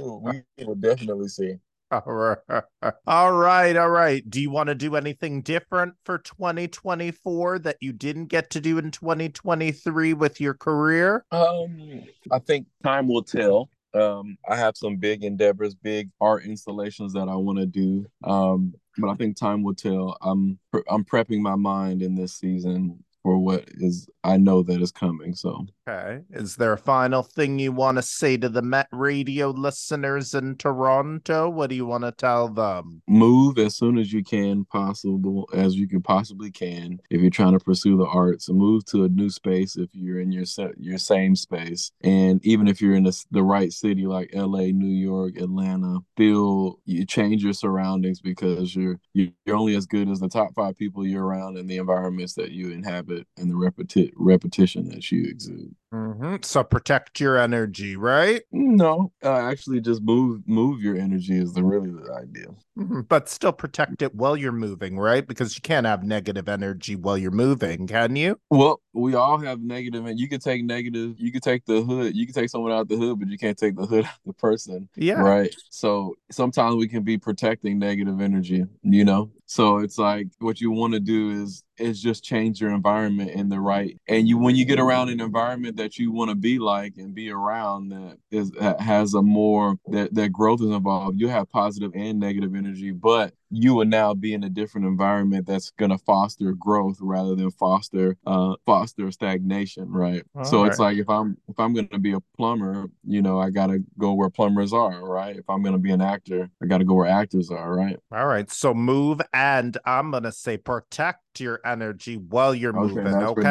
we 0.02 0.42
will 0.64 0.74
definitely 0.74 1.28
see. 1.28 1.54
All 3.06 3.32
right. 3.32 3.76
All 3.76 3.90
right. 3.90 4.28
Do 4.28 4.40
you 4.40 4.50
want 4.50 4.68
to 4.68 4.74
do 4.74 4.96
anything 4.96 5.42
different 5.42 5.94
for 6.04 6.18
2024 6.18 7.60
that 7.60 7.76
you 7.80 7.92
didn't 7.92 8.26
get 8.26 8.50
to 8.50 8.60
do 8.60 8.78
in 8.78 8.90
2023 8.90 10.14
with 10.14 10.40
your 10.40 10.54
career? 10.54 11.24
Um, 11.30 12.02
I 12.32 12.38
think 12.40 12.66
time 12.82 13.08
will 13.08 13.22
tell. 13.22 13.70
Um, 13.94 14.36
I 14.48 14.56
have 14.56 14.76
some 14.76 14.96
big 14.96 15.24
endeavors, 15.24 15.74
big 15.74 16.10
art 16.20 16.44
installations 16.44 17.12
that 17.14 17.28
I 17.28 17.36
want 17.36 17.58
to 17.58 17.66
do. 17.66 18.06
Um, 18.24 18.74
but 18.98 19.08
I 19.08 19.14
think 19.14 19.36
time 19.36 19.62
will 19.62 19.74
tell. 19.74 20.16
I'm 20.20 20.58
I'm 20.88 21.04
prepping 21.04 21.40
my 21.40 21.54
mind 21.54 22.02
in 22.02 22.14
this 22.14 22.34
season 22.34 23.04
for 23.26 23.38
what 23.38 23.64
is 23.78 24.08
I 24.22 24.36
know 24.36 24.62
that 24.62 24.80
is 24.80 24.92
coming. 24.92 25.34
So 25.34 25.66
okay, 25.88 26.20
is 26.30 26.54
there 26.54 26.72
a 26.72 26.78
final 26.78 27.24
thing 27.24 27.58
you 27.58 27.72
want 27.72 27.98
to 27.98 28.02
say 28.02 28.36
to 28.36 28.48
the 28.48 28.62
Met 28.62 28.86
Radio 28.92 29.50
listeners 29.50 30.32
in 30.32 30.56
Toronto? 30.56 31.50
What 31.50 31.70
do 31.70 31.76
you 31.76 31.86
want 31.86 32.04
to 32.04 32.12
tell 32.12 32.48
them? 32.48 33.02
Move 33.08 33.58
as 33.58 33.76
soon 33.76 33.98
as 33.98 34.12
you 34.12 34.22
can, 34.22 34.64
possible 34.66 35.48
as 35.52 35.74
you 35.74 35.88
can 35.88 36.02
possibly 36.02 36.52
can. 36.52 37.00
If 37.10 37.20
you're 37.20 37.30
trying 37.30 37.58
to 37.58 37.64
pursue 37.64 37.96
the 37.96 38.06
arts, 38.06 38.48
move 38.48 38.84
to 38.86 39.04
a 39.04 39.08
new 39.08 39.28
space 39.28 39.76
if 39.76 39.90
you're 39.92 40.20
in 40.20 40.30
your 40.30 40.44
your 40.78 40.98
same 40.98 41.34
space, 41.34 41.90
and 42.02 42.44
even 42.46 42.68
if 42.68 42.80
you're 42.80 42.94
in 42.94 43.04
the, 43.04 43.24
the 43.32 43.42
right 43.42 43.72
city 43.72 44.06
like 44.06 44.30
L.A., 44.34 44.70
New 44.70 44.86
York, 44.86 45.36
Atlanta, 45.36 45.98
still 46.14 46.78
you 46.84 47.04
change 47.04 47.42
your 47.42 47.52
surroundings 47.52 48.20
because 48.20 48.76
you're 48.76 49.00
you're 49.14 49.32
only 49.48 49.74
as 49.74 49.86
good 49.86 50.08
as 50.08 50.20
the 50.20 50.28
top 50.28 50.54
five 50.54 50.76
people 50.76 51.04
you're 51.04 51.24
around 51.24 51.56
and 51.58 51.68
the 51.68 51.78
environments 51.78 52.34
that 52.34 52.52
you 52.52 52.70
inhabit 52.70 53.15
and 53.36 53.50
the 53.50 53.54
repeti- 53.54 54.12
repetition 54.16 54.88
that 54.90 55.10
you 55.12 55.24
exude. 55.28 55.74
Mm-hmm. 55.94 56.36
So 56.42 56.64
protect 56.64 57.20
your 57.20 57.38
energy, 57.38 57.96
right? 57.96 58.42
No, 58.50 59.12
uh, 59.22 59.36
actually, 59.36 59.80
just 59.80 60.02
move 60.02 60.42
move 60.46 60.80
your 60.80 60.96
energy 60.96 61.36
is 61.36 61.52
the 61.52 61.62
really 61.62 61.90
the 61.90 62.12
idea. 62.12 62.48
Mm-hmm. 62.76 63.02
But 63.02 63.28
still 63.28 63.52
protect 63.52 64.02
it 64.02 64.14
while 64.14 64.36
you're 64.36 64.52
moving, 64.52 64.98
right? 64.98 65.26
Because 65.26 65.56
you 65.56 65.62
can't 65.62 65.86
have 65.86 66.02
negative 66.02 66.48
energy 66.48 66.96
while 66.96 67.16
you're 67.16 67.30
moving, 67.30 67.86
can 67.86 68.16
you? 68.16 68.38
Well, 68.50 68.80
we 68.92 69.14
all 69.14 69.38
have 69.38 69.60
negative, 69.60 70.06
and 70.06 70.18
you 70.18 70.28
can 70.28 70.40
take 70.40 70.64
negative. 70.64 71.14
You 71.18 71.30
can 71.30 71.40
take 71.40 71.64
the 71.66 71.82
hood. 71.82 72.16
You 72.16 72.26
can 72.26 72.34
take 72.34 72.50
someone 72.50 72.72
out 72.72 72.88
the 72.88 72.96
hood, 72.96 73.20
but 73.20 73.28
you 73.28 73.38
can't 73.38 73.56
take 73.56 73.76
the 73.76 73.86
hood 73.86 74.04
out 74.06 74.18
the 74.26 74.32
person. 74.32 74.88
Yeah. 74.96 75.20
Right. 75.20 75.54
So 75.70 76.16
sometimes 76.30 76.74
we 76.76 76.88
can 76.88 77.04
be 77.04 77.16
protecting 77.16 77.78
negative 77.78 78.20
energy. 78.20 78.64
You 78.82 79.04
know. 79.04 79.30
So 79.46 79.78
it's 79.78 79.98
like 79.98 80.26
what 80.40 80.60
you 80.60 80.72
want 80.72 80.94
to 80.94 81.00
do 81.00 81.30
is 81.30 81.62
is 81.78 82.02
just 82.02 82.24
change 82.24 82.60
your 82.60 82.70
environment 82.70 83.30
in 83.30 83.48
the 83.48 83.60
right 83.60 83.98
and 84.08 84.26
you 84.26 84.38
when 84.38 84.56
you 84.56 84.64
get 84.64 84.80
around 84.80 85.10
an 85.10 85.20
environment 85.20 85.75
that 85.76 85.98
you 85.98 86.12
want 86.12 86.30
to 86.30 86.34
be 86.34 86.58
like 86.58 86.94
and 86.96 87.14
be 87.14 87.30
around 87.30 87.90
that 87.90 88.18
is 88.30 88.52
has 88.78 89.14
a 89.14 89.22
more 89.22 89.78
that 89.88 90.14
that 90.14 90.32
growth 90.32 90.60
is 90.60 90.70
involved. 90.70 91.20
You 91.20 91.28
have 91.28 91.50
positive 91.50 91.92
and 91.94 92.18
negative 92.18 92.54
energy 92.54 92.90
but 92.90 93.34
you 93.50 93.74
will 93.74 93.84
now 93.84 94.14
be 94.14 94.34
in 94.34 94.44
a 94.44 94.48
different 94.48 94.86
environment 94.86 95.46
that's 95.46 95.70
going 95.70 95.90
to 95.90 95.98
foster 95.98 96.52
growth 96.52 96.98
rather 97.00 97.34
than 97.34 97.50
foster 97.50 98.16
uh 98.26 98.54
foster 98.64 99.10
stagnation 99.10 99.90
right? 99.90 100.22
All 100.34 100.44
so 100.44 100.62
right. 100.62 100.70
it's 100.70 100.78
like 100.78 100.98
if 100.98 101.08
i'm 101.08 101.36
if 101.48 101.58
i'm 101.58 101.74
going 101.74 101.88
to 101.88 101.98
be 101.98 102.12
a 102.12 102.20
plumber 102.36 102.86
you 103.04 103.22
know 103.22 103.38
i 103.38 103.50
got 103.50 103.68
to 103.68 103.82
go 103.98 104.12
where 104.14 104.30
plumbers 104.30 104.72
are 104.72 105.04
right? 105.04 105.36
If 105.36 105.48
i'm 105.48 105.62
going 105.62 105.74
to 105.74 105.78
be 105.78 105.92
an 105.92 106.00
actor 106.00 106.48
i 106.62 106.66
got 106.66 106.78
to 106.78 106.84
go 106.84 106.94
where 106.94 107.06
actors 107.06 107.50
are 107.50 107.74
right? 107.74 107.96
All 108.12 108.26
right 108.26 108.50
so 108.50 108.74
move 108.74 109.20
and 109.32 109.76
i'm 109.84 110.10
going 110.10 110.24
to 110.24 110.32
say 110.32 110.56
protect 110.56 111.20
your 111.40 111.60
energy 111.66 112.16
while 112.16 112.54
you're 112.54 112.72
moving 112.72 113.06
okay, 113.06 113.42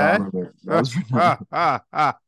that's, 0.72 0.96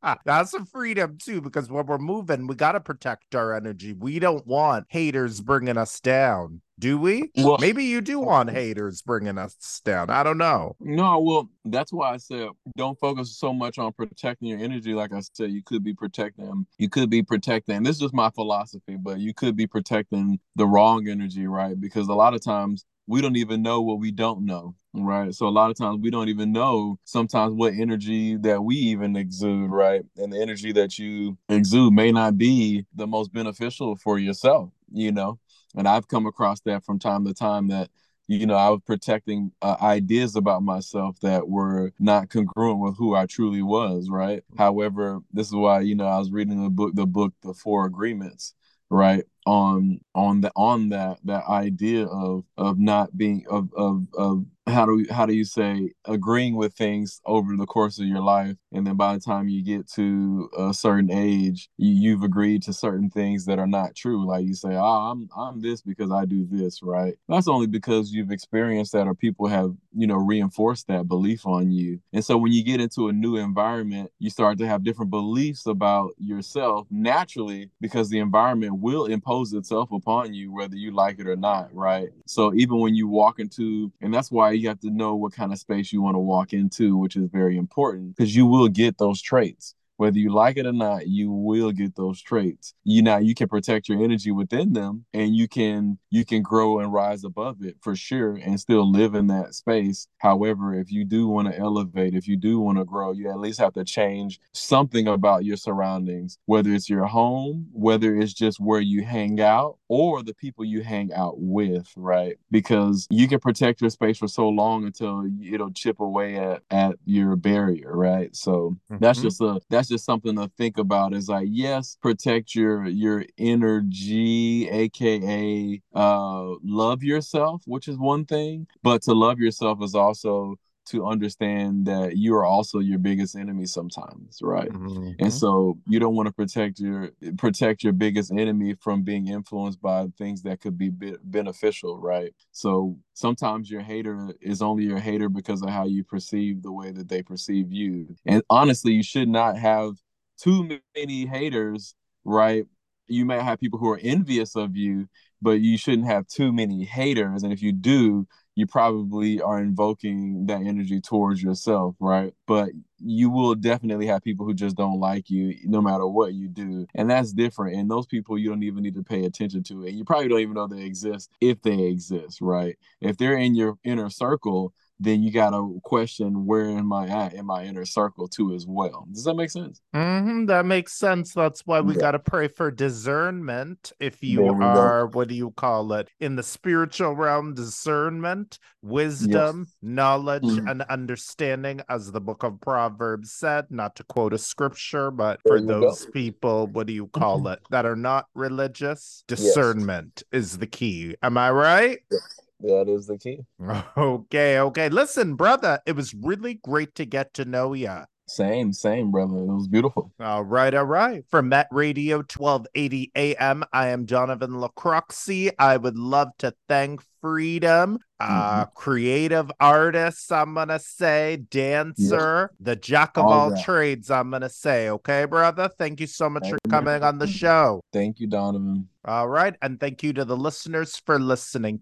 that's 0.25 0.53
a 0.53 0.65
freedom 0.65 1.17
too 1.17 1.41
because 1.41 1.69
when 1.69 1.85
we're 1.85 1.97
moving 1.97 2.47
we 2.47 2.55
got 2.55 2.73
to 2.73 2.79
protect 2.79 3.35
our 3.35 3.55
energy. 3.55 3.93
We 3.93 4.19
don't 4.19 4.45
want 4.45 4.85
haters 4.89 5.41
bringing 5.41 5.77
us 5.77 5.99
down 5.99 6.61
do 6.79 6.97
we? 6.97 7.31
Well, 7.35 7.57
maybe 7.59 7.85
you 7.85 8.01
do 8.01 8.21
oh, 8.21 8.25
want 8.25 8.51
haters 8.51 9.01
bringing 9.01 9.37
us 9.37 9.81
down. 9.83 10.09
I 10.09 10.23
don't 10.23 10.37
know. 10.37 10.75
No, 10.79 11.19
well, 11.19 11.49
that's 11.65 11.91
why 11.91 12.13
I 12.13 12.17
said 12.17 12.49
don't 12.75 12.99
focus 12.99 13.37
so 13.37 13.53
much 13.53 13.77
on 13.79 13.93
protecting 13.93 14.49
your 14.49 14.59
energy. 14.59 14.93
Like 14.93 15.13
I 15.13 15.21
said, 15.33 15.51
you 15.51 15.63
could 15.63 15.83
be 15.83 15.93
protecting, 15.93 16.65
you 16.77 16.89
could 16.89 17.09
be 17.09 17.23
protecting. 17.23 17.83
This 17.83 17.95
is 17.95 18.01
just 18.01 18.13
my 18.13 18.29
philosophy, 18.29 18.97
but 18.97 19.19
you 19.19 19.33
could 19.33 19.55
be 19.55 19.67
protecting 19.67 20.39
the 20.55 20.67
wrong 20.67 21.07
energy, 21.07 21.47
right? 21.47 21.79
Because 21.79 22.07
a 22.07 22.13
lot 22.13 22.33
of 22.33 22.43
times 22.43 22.85
we 23.07 23.21
don't 23.21 23.37
even 23.37 23.61
know 23.61 23.81
what 23.81 23.99
we 23.99 24.11
don't 24.11 24.45
know 24.45 24.75
right 24.93 25.33
so 25.33 25.47
a 25.47 25.49
lot 25.49 25.69
of 25.69 25.77
times 25.77 25.99
we 26.01 26.09
don't 26.09 26.29
even 26.29 26.51
know 26.51 26.97
sometimes 27.03 27.53
what 27.53 27.73
energy 27.73 28.35
that 28.35 28.63
we 28.63 28.75
even 28.75 29.15
exude 29.15 29.69
right 29.69 30.03
and 30.17 30.33
the 30.33 30.41
energy 30.41 30.71
that 30.71 30.97
you 30.97 31.37
exude 31.49 31.93
may 31.93 32.11
not 32.11 32.37
be 32.37 32.85
the 32.95 33.07
most 33.07 33.31
beneficial 33.31 33.95
for 33.95 34.17
yourself 34.17 34.69
you 34.91 35.11
know 35.11 35.39
and 35.77 35.87
i've 35.87 36.07
come 36.07 36.25
across 36.25 36.59
that 36.61 36.83
from 36.83 36.99
time 36.99 37.25
to 37.25 37.33
time 37.33 37.67
that 37.67 37.89
you 38.27 38.45
know 38.45 38.55
i 38.55 38.69
was 38.69 38.81
protecting 38.85 39.51
uh, 39.61 39.77
ideas 39.81 40.35
about 40.35 40.63
myself 40.63 41.17
that 41.21 41.47
were 41.47 41.91
not 41.99 42.29
congruent 42.29 42.79
with 42.79 42.97
who 42.97 43.15
i 43.15 43.25
truly 43.25 43.61
was 43.61 44.09
right? 44.09 44.43
However 44.57 45.19
this 45.31 45.47
is 45.47 45.55
why 45.55 45.81
you 45.81 45.95
know 45.95 46.07
i 46.07 46.17
was 46.17 46.31
reading 46.31 46.63
the 46.63 46.69
book 46.69 46.93
the 46.95 47.05
book 47.07 47.33
the 47.41 47.53
four 47.53 47.85
agreements 47.85 48.53
right? 48.89 49.25
On 49.45 49.99
on 50.13 50.41
the 50.41 50.51
on 50.55 50.89
that 50.89 51.19
that 51.23 51.45
idea 51.47 52.05
of 52.05 52.43
of 52.57 52.79
not 52.79 53.17
being 53.17 53.45
of 53.49 53.69
of 53.75 54.07
of 54.13 54.45
how 54.67 54.85
do 54.85 55.05
how 55.11 55.25
do 55.25 55.33
you 55.33 55.45
say 55.45 55.91
agreeing 56.05 56.55
with 56.55 56.73
things 56.73 57.21
over 57.25 57.55
the 57.55 57.65
course 57.65 57.99
of 57.99 58.05
your 58.05 58.21
life 58.21 58.55
and 58.71 58.85
then 58.85 58.95
by 58.95 59.13
the 59.13 59.19
time 59.19 59.47
you 59.47 59.63
get 59.63 59.89
to 59.89 60.49
a 60.57 60.73
certain 60.73 61.11
age 61.11 61.69
you, 61.77 62.11
have 62.11 62.23
agreed 62.23 62.61
to 62.63 62.73
certain 62.73 63.09
things 63.09 63.45
that 63.45 63.59
are 63.59 63.67
not 63.67 63.95
true. 63.95 64.25
Like 64.25 64.45
you 64.45 64.53
say 64.53 64.69
oh 64.73 65.11
i'm 65.11 65.29
i'm 65.35 65.61
this 65.61 65.81
because 65.81 66.11
i 66.11 66.25
do 66.25 66.47
this 66.49 66.81
right? 66.83 67.15
That's 67.27 67.47
only 67.47 67.67
because 67.67 68.11
you've 68.11 68.31
experienced 68.31 68.91
that 68.93 69.07
or 69.07 69.15
people 69.15 69.47
have 69.47 69.73
you 69.95 70.07
know 70.07 70.15
reinforced 70.15 70.87
that 70.87 71.07
belief 71.07 71.45
on 71.45 71.71
you. 71.71 71.99
And 72.13 72.23
so 72.23 72.37
when 72.37 72.51
you 72.51 72.63
get 72.63 72.81
into 72.81 73.07
a 73.07 73.13
new 73.13 73.37
environment 73.37 74.11
you 74.19 74.29
start 74.29 74.57
to 74.59 74.67
have 74.67 74.83
different 74.83 75.11
beliefs 75.11 75.65
about 75.65 76.11
yourself 76.19 76.87
naturally 76.91 77.69
because 77.79 78.09
the 78.09 78.19
environment 78.19 78.79
will 78.79 79.05
impose 79.05 79.53
itself 79.53 79.91
upon 79.91 80.33
you 80.33 80.51
whether 80.51 80.75
you 80.75 80.93
like 80.93 81.19
it 81.19 81.27
or 81.27 81.37
not 81.37 81.73
right? 81.73 82.09
So 82.25 82.53
even 82.53 82.79
when 82.79 82.95
you 82.95 83.07
walk 83.07 83.39
into 83.39 83.91
and 84.01 84.13
that's 84.13 84.31
why 84.31 84.56
you 84.57 84.69
have 84.69 84.79
to 84.81 84.89
know 84.89 85.15
what 85.15 85.33
kind 85.33 85.53
of 85.53 85.59
space 85.59 85.93
you 85.93 86.01
want 86.01 86.15
to 86.15 86.19
walk 86.19 86.53
into, 86.53 86.97
which 86.97 87.15
is 87.15 87.29
very 87.31 87.57
important 87.57 88.15
because 88.15 88.35
you 88.35 88.45
will 88.45 88.67
get 88.67 88.97
those 88.97 89.21
traits 89.21 89.75
whether 89.97 90.17
you 90.17 90.31
like 90.31 90.57
it 90.57 90.65
or 90.65 90.73
not 90.73 91.07
you 91.07 91.31
will 91.31 91.71
get 91.71 91.95
those 91.95 92.21
traits. 92.21 92.73
You 92.83 93.01
now 93.01 93.17
you 93.17 93.35
can 93.35 93.47
protect 93.47 93.89
your 93.89 94.03
energy 94.03 94.31
within 94.31 94.73
them 94.73 95.05
and 95.13 95.35
you 95.35 95.47
can 95.47 95.97
you 96.09 96.25
can 96.25 96.41
grow 96.41 96.79
and 96.79 96.93
rise 96.93 97.23
above 97.23 97.57
it 97.61 97.75
for 97.81 97.95
sure 97.95 98.35
and 98.35 98.59
still 98.59 98.89
live 98.89 99.15
in 99.15 99.27
that 99.27 99.53
space. 99.53 100.07
However 100.19 100.73
if 100.73 100.91
you 100.91 101.03
do 101.03 101.27
want 101.27 101.51
to 101.51 101.57
elevate 101.57 102.15
if 102.15 102.27
you 102.27 102.37
do 102.37 102.59
want 102.59 102.77
to 102.77 102.85
grow 102.85 103.11
you 103.11 103.29
at 103.29 103.39
least 103.39 103.59
have 103.59 103.73
to 103.73 103.83
change 103.83 104.39
something 104.53 105.07
about 105.07 105.45
your 105.45 105.57
surroundings 105.57 106.37
whether 106.45 106.73
it's 106.73 106.89
your 106.89 107.05
home 107.05 107.67
whether 107.73 108.15
it's 108.15 108.33
just 108.33 108.59
where 108.59 108.81
you 108.81 109.03
hang 109.03 109.41
out 109.41 109.77
or 109.87 110.23
the 110.23 110.33
people 110.33 110.65
you 110.65 110.81
hang 110.83 111.13
out 111.13 111.35
with 111.37 111.91
right? 111.95 112.37
Because 112.51 113.07
you 113.09 113.27
can 113.27 113.39
protect 113.39 113.81
your 113.81 113.89
space 113.89 114.17
for 114.17 114.27
so 114.27 114.49
long 114.49 114.85
until 114.85 115.29
it'll 115.43 115.71
chip 115.71 115.99
away 115.99 116.37
at 116.37 116.61
at 116.69 116.95
your 117.05 117.35
barrier 117.35 117.95
right? 117.95 118.35
So 118.35 118.77
mm-hmm. 118.91 118.97
that's 118.99 119.21
just 119.21 119.41
a 119.41 119.59
that's 119.69 119.86
just 119.87 120.05
something 120.05 120.35
to 120.35 120.49
think 120.57 120.77
about 120.77 121.13
is 121.13 121.29
like 121.29 121.47
yes 121.49 121.97
protect 122.01 122.55
your 122.55 122.85
your 122.85 123.25
energy 123.37 124.67
aka 124.69 125.81
uh 125.95 126.53
love 126.63 127.03
yourself 127.03 127.61
which 127.65 127.87
is 127.87 127.97
one 127.97 128.25
thing 128.25 128.67
but 128.83 129.01
to 129.01 129.13
love 129.13 129.39
yourself 129.39 129.81
is 129.81 129.95
also 129.95 130.57
to 130.87 131.05
understand 131.05 131.85
that 131.85 132.17
you 132.17 132.35
are 132.35 132.45
also 132.45 132.79
your 132.79 132.99
biggest 132.99 133.35
enemy 133.35 133.65
sometimes 133.65 134.39
right? 134.41 134.69
Mm-hmm. 134.69 135.11
and 135.19 135.33
so 135.33 135.77
you 135.87 135.99
don't 135.99 136.15
want 136.15 136.27
to 136.27 136.33
protect 136.33 136.79
your 136.79 137.11
protect 137.37 137.83
your 137.83 137.93
biggest 137.93 138.31
enemy 138.31 138.75
from 138.79 139.03
being 139.03 139.27
influenced 139.27 139.81
by 139.81 140.07
things 140.17 140.41
that 140.43 140.61
could 140.61 140.77
be 140.77 140.91
beneficial 141.23 141.99
right? 141.99 142.33
So 142.51 142.97
sometimes 143.13 143.69
your 143.69 143.81
hater 143.81 144.33
is 144.41 144.61
only 144.61 144.83
your 144.83 144.99
hater 144.99 145.29
because 145.29 145.61
of 145.61 145.69
how 145.69 145.85
you 145.85 146.03
perceive 146.03 146.63
the 146.63 146.71
way 146.71 146.91
that 146.91 147.09
they 147.09 147.21
perceive 147.21 147.71
you. 147.71 148.15
And 148.25 148.43
honestly 148.49 148.93
you 148.93 149.03
should 149.03 149.29
not 149.29 149.57
have 149.57 149.93
too 150.39 150.69
many 150.95 151.25
haters 151.25 151.95
right? 152.25 152.65
You 153.07 153.25
might 153.25 153.41
have 153.41 153.59
people 153.59 153.79
who 153.79 153.89
are 153.89 153.99
envious 154.01 154.55
of 154.55 154.75
you 154.75 155.07
but 155.41 155.59
you 155.61 155.77
shouldn't 155.77 156.07
have 156.07 156.27
too 156.27 156.51
many 156.51 156.83
haters. 156.83 157.43
And 157.43 157.53
if 157.53 157.61
you 157.61 157.71
do 157.71 158.27
you 158.57 158.65
probably 158.65 159.39
are 159.39 159.61
invoking 159.61 160.47
that 160.47 160.61
energy 160.61 160.99
towards 160.99 161.43
yourself, 161.43 161.95
right? 161.99 162.33
But 162.47 162.69
you 162.97 163.29
will 163.29 163.53
definitely 163.53 164.07
have 164.07 164.23
people 164.23 164.47
who 164.47 164.55
just 164.55 164.75
don't 164.75 164.99
like 164.99 165.29
you 165.29 165.55
no 165.65 165.79
matter 165.79 166.07
what 166.07 166.33
you 166.33 166.47
do. 166.47 166.87
And 166.95 167.07
that's 167.07 167.33
different. 167.33 167.77
And 167.77 167.89
those 167.89 168.07
people 168.07 168.35
you 168.35 168.49
don't 168.49 168.63
even 168.63 168.81
need 168.81 168.95
to 168.95 169.03
pay 169.03 169.25
attention 169.25 169.61
to. 169.65 169.85
And 169.85 169.95
you 169.95 170.03
probably 170.03 170.27
don't 170.27 170.39
even 170.39 170.55
know 170.55 170.65
they 170.65 170.81
exist 170.81 171.29
if 171.39 171.61
they 171.61 171.83
exist, 171.83 172.41
right? 172.41 172.75
If 172.99 173.17
they're 173.17 173.37
in 173.37 173.53
your 173.53 173.77
inner 173.83 174.09
circle, 174.09 174.73
then 174.99 175.21
you 175.21 175.31
got 175.31 175.51
to 175.51 175.79
question 175.83 176.45
where 176.45 176.65
am 176.65 176.91
I 176.91 177.07
at 177.07 177.33
in 177.33 177.45
my 177.45 177.63
inner 177.63 177.85
circle 177.85 178.27
too 178.27 178.53
as 178.53 178.65
well. 178.65 179.07
Does 179.11 179.23
that 179.25 179.35
make 179.35 179.51
sense? 179.51 179.79
Mm-hmm, 179.95 180.45
that 180.45 180.65
makes 180.65 180.93
sense. 180.93 181.33
That's 181.33 181.65
why 181.65 181.81
we 181.81 181.93
yeah. 181.93 182.01
got 182.01 182.11
to 182.11 182.19
pray 182.19 182.47
for 182.47 182.71
discernment. 182.71 183.91
If 183.99 184.23
you 184.23 184.47
are, 184.47 185.07
go. 185.07 185.17
what 185.17 185.27
do 185.27 185.35
you 185.35 185.51
call 185.51 185.93
it? 185.93 186.09
In 186.19 186.35
the 186.35 186.43
spiritual 186.43 187.15
realm, 187.15 187.53
discernment, 187.53 188.59
wisdom, 188.81 189.65
yes. 189.67 189.75
knowledge, 189.81 190.43
mm-hmm. 190.43 190.67
and 190.67 190.81
understanding, 190.83 191.81
as 191.89 192.11
the 192.11 192.21
book 192.21 192.43
of 192.43 192.59
Proverbs 192.61 193.33
said, 193.33 193.65
not 193.69 193.95
to 193.97 194.03
quote 194.03 194.33
a 194.33 194.37
scripture, 194.37 195.11
but 195.11 195.39
there 195.45 195.57
for 195.57 195.65
those 195.65 196.05
go. 196.05 196.11
people, 196.11 196.67
what 196.67 196.87
do 196.87 196.93
you 196.93 197.07
call 197.07 197.39
mm-hmm. 197.39 197.53
it, 197.53 197.59
that 197.69 197.85
are 197.85 197.95
not 197.95 198.25
religious, 198.33 199.23
discernment 199.27 200.23
yes. 200.31 200.43
is 200.43 200.57
the 200.57 200.67
key. 200.67 201.15
Am 201.21 201.37
I 201.37 201.51
right? 201.51 201.99
Yes. 202.11 202.39
That 202.59 202.89
is 202.89 203.07
the 203.07 203.17
key. 203.17 203.39
Okay, 203.97 204.59
okay. 204.59 204.89
Listen, 204.89 205.35
brother, 205.35 205.79
it 205.85 205.95
was 205.95 206.13
really 206.13 206.55
great 206.55 206.95
to 206.95 207.05
get 207.05 207.33
to 207.35 207.45
know 207.45 207.73
you. 207.73 208.03
Same, 208.29 208.73
same, 208.73 209.09
brother. 209.09 209.37
It 209.37 209.45
was 209.45 209.69
beautiful. 209.69 210.11
All 210.19 210.43
right, 210.43 210.73
all 210.73 210.85
right. 210.85 211.23
From 211.29 211.47
Met 211.49 211.67
Radio 211.71 212.17
1280 212.17 213.11
AM, 213.15 213.63
I 213.71 213.87
am 213.87 214.05
Donovan 214.05 214.51
Lacroxi. 214.51 215.51
I 215.57 215.77
would 215.77 215.97
love 215.97 216.29
to 216.39 216.53
thank 216.67 217.01
Friidom, 217.23 217.97
uh, 218.19 218.65
mm-hmm. 218.65 218.73
creative 218.75 219.51
artist, 219.59 220.31
I'm 220.31 220.53
going 220.53 220.67
to 220.67 220.79
say, 220.79 221.37
dancer, 221.49 222.51
the 222.59 222.75
jack 222.75 223.17
of 223.17 223.25
all, 223.25 223.53
all 223.53 223.63
trades, 223.63 224.11
I'm 224.11 224.29
going 224.29 224.43
to 224.43 224.49
say. 224.49 224.89
Okay, 224.89 225.25
brother? 225.25 225.69
Thank 225.77 225.99
you 225.99 226.07
so 226.07 226.29
much 226.29 226.43
thank 226.43 226.55
for 226.55 226.69
coming 226.69 227.03
on 227.03 227.17
the 227.17 227.27
show. 227.27 227.81
Thank 227.91 228.19
you, 228.19 228.27
Donovan. 228.27 228.89
All 229.05 229.27
right. 229.27 229.55
And 229.61 229.79
thank 229.79 230.03
you 230.03 230.13
to 230.13 230.25
the 230.25 230.37
listeners 230.37 231.01
for 231.05 231.17
listening. 231.17 231.81